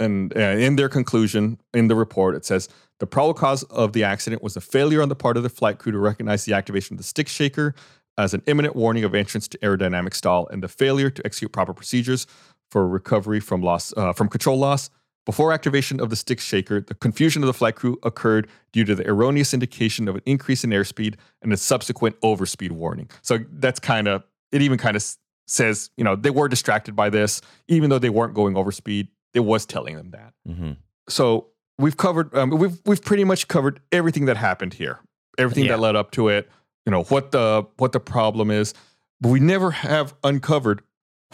[0.00, 2.68] and uh, in their conclusion in the report it says
[2.98, 5.78] the probable cause of the accident was a failure on the part of the flight
[5.78, 7.74] crew to recognize the activation of the stick shaker
[8.18, 11.74] as an imminent warning of entrance to aerodynamic stall and the failure to execute proper
[11.74, 12.26] procedures
[12.70, 14.90] for recovery from loss uh, from control loss.
[15.24, 18.94] Before activation of the stick shaker the confusion of the flight crew occurred due to
[18.94, 23.10] the erroneous indication of an increase in airspeed and a subsequent overspeed warning.
[23.22, 25.04] So that's kind of it even kind of
[25.46, 27.42] says you know they were distracted by this.
[27.68, 30.32] Even though they weren't going over speed it was telling them that.
[30.48, 30.72] Mm-hmm.
[31.08, 35.00] so we've covered um, we've we've pretty much covered everything that happened here
[35.38, 35.72] everything Yeah.
[35.72, 36.48] that led up to it
[36.84, 38.74] you know what the what the problem is
[39.20, 40.82] but we never have uncovered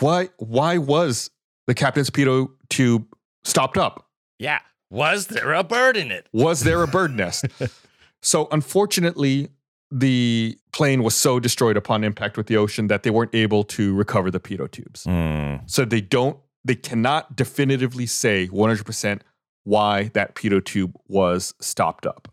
[0.00, 1.30] why why was
[1.66, 3.06] the captain's pitot tube
[3.44, 4.60] stopped up Yeah.
[4.90, 6.28] Was there a bird in it?
[6.32, 7.44] was there a bird nest
[8.22, 9.48] so unfortunately
[9.90, 13.94] the plane was so destroyed upon impact with the ocean that they weren't able to
[13.94, 15.68] recover the pitot tubes Mm.
[15.70, 19.20] so they don't, they cannot definitively say 100%
[19.64, 22.28] why that pitot tube was stopped up.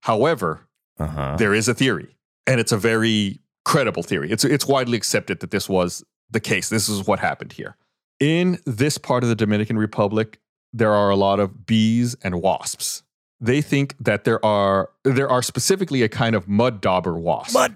[0.00, 0.60] However,
[0.98, 1.36] Uh-huh.
[1.36, 2.16] there is a theory,
[2.46, 4.30] and it's a very credible theory.
[4.30, 6.68] It's it's widely accepted that this was the case.
[6.68, 7.76] This is what happened here.
[8.20, 10.40] In this part of the Dominican Republic,
[10.72, 13.02] there are a lot of bees and wasps.
[13.40, 17.54] They think that there are there are specifically a kind of mud dauber wasp.
[17.54, 17.72] But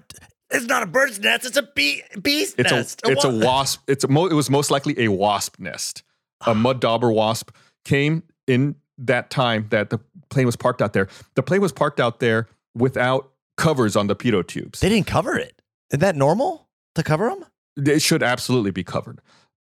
[0.49, 1.45] it's not a bird's nest.
[1.45, 3.01] It's a bee bee's It's nest.
[3.05, 3.81] a it's a wasp.
[3.87, 6.03] It's a mo- it was most likely a wasp nest.
[6.45, 7.51] A mud dauber wasp
[7.85, 8.75] came in
[9.07, 9.99] that time that the
[10.29, 11.07] plane was parked out there.
[11.35, 14.79] The plane was parked out there without covers on the pitot tubes.
[14.79, 15.61] They didn't cover it.
[15.91, 17.45] Is that normal to cover them?
[17.77, 19.19] It should absolutely be covered.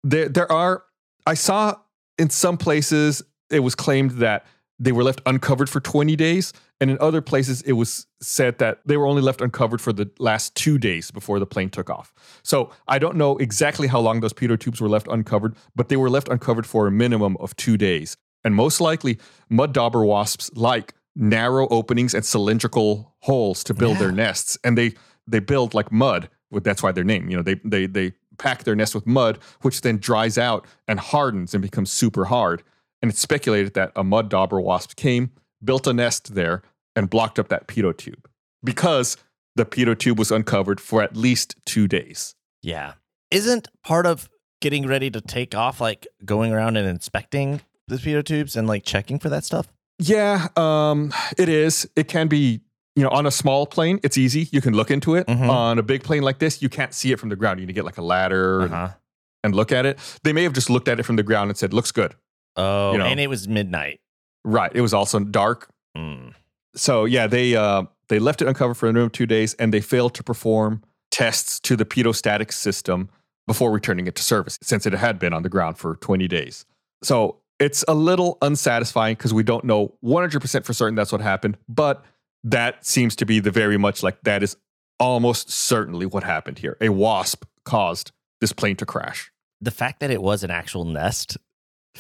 [0.05, 0.85] There there are
[1.27, 1.77] I saw
[2.19, 4.47] in some places it was claimed that
[4.79, 8.81] they were left uncovered for 20 days and in other places it was said that
[8.87, 12.13] they were only left uncovered for the last 2 days before the plane took off.
[12.43, 15.97] So, I don't know exactly how long those pitot tubes were left uncovered, but they
[15.97, 18.17] were left uncovered for a minimum of 2 days.
[18.45, 19.19] And most likely
[19.49, 24.57] mud dauber wasps like narrow openings and cylindrical holes to build their nests.
[24.65, 24.95] And they
[25.27, 26.29] they build like mud
[26.63, 29.83] that's why their name you know they they they pack their nest with mud which
[29.83, 32.63] then dries out and hardens and becomes super hard.
[33.03, 35.31] And it's speculated that a mud dauber wasp came
[35.63, 36.63] built a nest there
[36.97, 38.29] and blocked up that pitot tube.
[38.63, 39.17] Because
[39.57, 42.35] the pitot tube was uncovered for at least 2 days.
[42.63, 42.95] Yeah.
[43.31, 44.29] Isn't part of
[44.61, 48.85] getting ready to take off like going around and inspecting the pitot tubes and like
[48.85, 49.69] checking for that stuff?
[49.99, 51.89] Yeah, um, it is.
[51.97, 52.61] It can be,
[52.95, 54.49] you know, on a small plane, it's easy.
[54.53, 55.27] You can look into it.
[55.27, 55.49] Mhm.
[55.49, 57.59] On a big plane like this, you can't see it from the ground.
[57.61, 58.95] You need to get like a ladder and- Uh-huh.
[59.43, 59.99] and look at it.
[60.23, 62.15] They may have just looked at it from the ground and said, looks good.
[62.57, 63.07] Oh, You know.
[63.07, 64.01] and it was midnight.
[64.45, 64.71] Right.
[64.75, 65.69] It was also dark.
[65.97, 66.35] Mm.
[66.77, 69.83] So yeah, they uh They left it uncovered for a minimum two days, and they
[69.83, 73.11] failed to perform tests to the pitot-static system
[73.47, 76.65] before returning it to service, since it had been on the ground for 20 days.
[77.03, 81.57] So it's a little unsatisfying because we don't know 100% for certain that's what happened,
[81.69, 82.05] but
[82.45, 84.57] that seems to be the very much like that is
[85.01, 86.77] almost certainly what happened here.
[86.81, 89.31] A wasp caused this plane to crash.
[89.61, 91.37] The fact that it was an actual nest.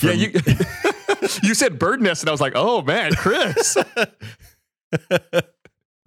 [0.00, 0.30] Yeah, you
[1.42, 3.76] you said bird nest, and I was like, oh man, Chris.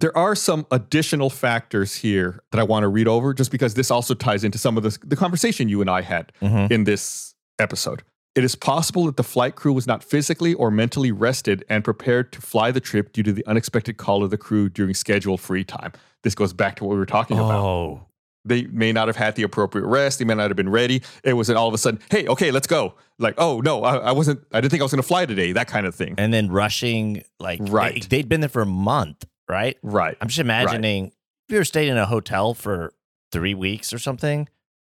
[0.00, 3.90] there are some additional factors here that I want to read over, just because this
[3.90, 6.70] also ties into some of the the conversation you and I had Mhm.
[6.70, 8.02] in this episode.
[8.34, 12.32] It is possible that the flight crew was not physically or mentally rested and prepared
[12.32, 15.64] to fly the trip due to the unexpected call of the crew during scheduled free
[15.64, 15.92] time.
[16.22, 18.06] This goes back to what we were talking about Oh,
[18.44, 20.18] they may not have had the appropriate rest.
[20.18, 21.02] They may not have been ready.
[21.22, 22.94] It was all of a sudden, hey, okay, let's go.
[23.18, 24.40] Like, oh no, I, I wasn't.
[24.52, 25.52] I didn't think I was going to fly today.
[25.52, 26.14] That kind of thing.
[26.18, 28.08] and then rushing like Right.
[28.08, 29.76] They, had been there for a month, right?
[29.82, 30.16] right.
[30.20, 32.94] I'm just imagining if you were staying in a hotel for
[33.30, 34.48] three weeks or something,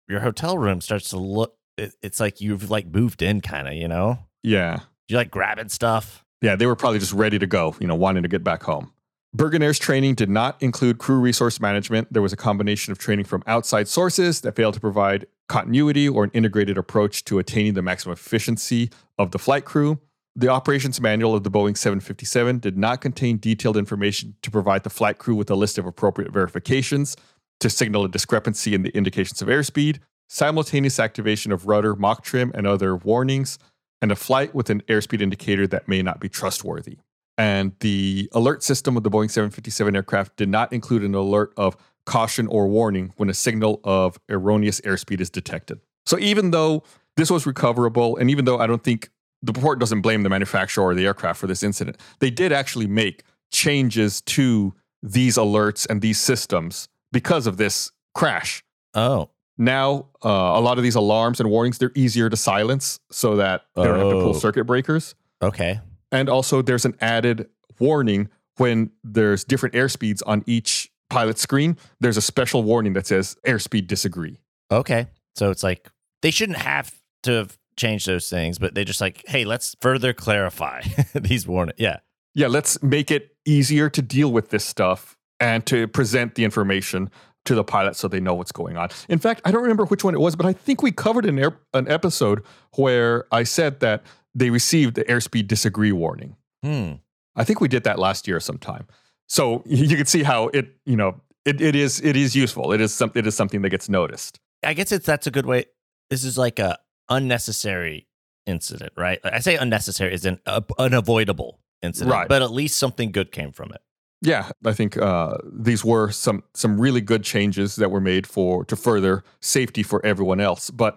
[0.09, 1.57] your hotel room starts to look.
[1.77, 3.75] It, it's like you've like moved in, kind of.
[3.75, 4.81] You know, Yeah.
[5.09, 6.25] You're like grabbing stuff.
[6.41, 6.57] Yeah.
[6.57, 7.75] They were probably just ready to go.
[7.81, 8.93] You know, wanting to get back home.
[9.35, 12.13] Birgenair's training did not include crew resource management.
[12.13, 16.25] There was a combination of training from outside sources that failed to provide continuity or
[16.25, 19.99] an integrated approach to attaining the maximum efficiency of the flight crew.
[20.37, 24.91] The operations manual of the Boeing 757 did not contain detailed information to provide the
[24.91, 27.17] flight crew with a list of appropriate verifications
[27.61, 29.99] to signal a discrepancy in the indications of airspeed,
[30.33, 33.59] simultaneous activation of rudder, Mach trim, and other warnings,
[34.01, 36.97] and a flight with an airspeed indicator that may not be trustworthy.
[37.37, 41.77] And the alert system of the Boeing 757 aircraft did not include an alert of
[42.07, 45.81] caution or warning when a signal of erroneous airspeed is detected.
[46.07, 46.83] So even though
[47.17, 49.11] this was recoverable, and even though I don't think
[49.43, 52.87] the report doesn't blame the manufacturer or the aircraft for this incident, they did actually
[52.87, 53.23] make
[53.53, 58.65] changes to these alerts and these systems because of this crash.
[58.95, 59.31] Oh,
[59.63, 63.63] Now, uh, a lot of these alarms and warnings, they're easier to silence so that
[63.77, 64.23] they don't have to Oh.
[64.25, 65.15] pull circuit breakers.
[65.41, 65.81] okay.
[66.11, 67.49] And also, there's an added
[67.79, 71.77] warning when there's different airspeeds on each pilot screen.
[72.01, 74.39] There's a special warning that says airspeed disagree.
[74.71, 75.07] Okay.
[75.37, 75.89] So it's like
[76.21, 76.93] they shouldn't have
[77.23, 80.83] to have changed those things, but they just like, hey, let's further clarify
[81.15, 81.77] these warning.
[81.79, 82.01] Yeah.
[82.35, 87.11] Yeah, let's make it easier to deal with this stuff and to present the information
[87.45, 88.89] to the pilot so they know what's going on.
[89.09, 91.39] In fact, I don't remember which one it was, but I think we covered an,
[91.39, 92.43] air, an episode
[92.77, 96.37] where I said that they received the airspeed disagree warning.
[96.63, 96.93] Hmm.
[97.35, 98.87] I think we did that last year sometime.
[99.29, 102.73] So you can see how it, you know, it, it is it is useful.
[102.73, 104.39] It is some it is something that gets noticed.
[104.63, 105.65] I guess it's that's a good way.
[106.11, 106.79] This is like a
[107.09, 108.07] unnecessary
[108.47, 109.19] incident, right?
[109.25, 112.29] I say unnecessary is an uh, unavoidable incident, Right.
[112.29, 113.81] but at least something good came from it.
[114.23, 118.65] Yeah, I think uh, these were some some really good changes that were made for
[118.67, 120.71] to further safety for everyone else.
[120.71, 120.97] But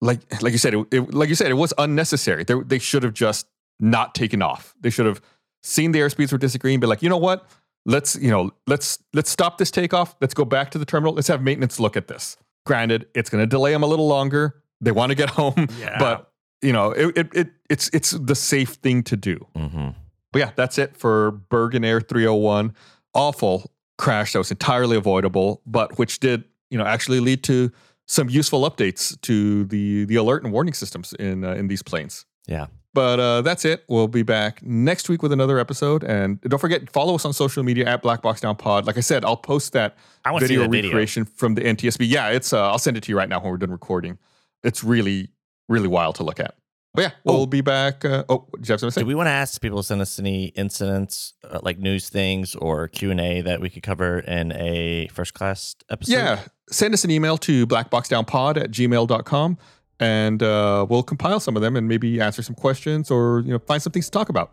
[0.00, 2.42] like like you said, it, it, like you said, it was unnecessary.
[2.44, 3.46] They they should have just
[3.78, 4.74] not taken off.
[4.80, 5.20] They should have
[5.62, 7.48] seen the airspeeds were disagreeing, be like, you know what?
[7.84, 10.16] Let's you know let's let's stop this takeoff.
[10.20, 11.14] Let's go back to the terminal.
[11.14, 12.36] Let's have maintenance look at this.
[12.64, 14.56] Granted, it's going to delay them a little longer.
[14.80, 15.96] They want to get home, Yeah.
[16.00, 19.46] but you know it, it, it it's it's the safe thing to do.
[19.54, 19.90] Mm-hmm.
[20.36, 22.74] But yeah, that's it for Birgenair 301.
[23.14, 27.72] Awful crash that was entirely avoidable, but which did, you know, actually lead to
[28.06, 32.26] some useful updates to the the alert and warning systems in uh, in these planes.
[32.46, 32.66] Yeah.
[32.92, 33.84] But uh, that's it.
[33.88, 37.62] We'll be back next week with another episode, and don't forget follow us on social
[37.62, 38.86] media at Black Box Down Pod.
[38.86, 40.90] Like I said, I'll post that I want to see video that video.
[40.90, 42.06] recreation from the NTSB.
[42.10, 42.52] Yeah, it's.
[42.52, 44.18] Uh, I'll send it to you right now when we're done recording.
[44.62, 45.30] It's really
[45.66, 46.56] really wild to look at.
[46.96, 47.46] But yeah, we'll Oh.
[47.46, 48.04] be back.
[48.04, 49.00] Uh, oh, did you have something to say?
[49.02, 52.54] Do we want to ask people to send us any incidents, uh, like news things
[52.56, 56.12] or Q and A that we could cover in a first class episode?
[56.14, 56.40] Yeah.
[56.70, 59.58] Send us an email to blackboxdownpod at gmail.com
[60.00, 63.58] and uh, we'll compile some of them and maybe answer some questions or you know
[63.60, 64.52] find some things to talk about.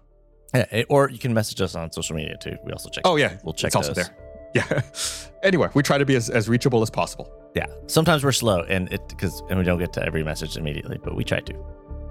[0.53, 2.55] Yeah, it- or you can message us on social media too.
[2.65, 3.03] We also check.
[3.05, 3.37] Oh yeah.
[3.43, 4.15] we'll check it's also there.
[4.53, 4.81] Yeah.
[5.43, 7.27] anyway, we try to be as, as reachable as possible.
[7.55, 7.65] Yeah.
[7.87, 11.15] Sometimes we're slow and it because and we don't get to every message immediately, but
[11.15, 11.53] we try to.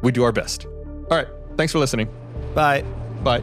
[0.03, 0.67] We do our best.
[0.67, 1.29] All right.
[1.57, 2.09] Thanks for listening.
[2.55, 2.83] Bye.
[3.23, 3.43] Bye.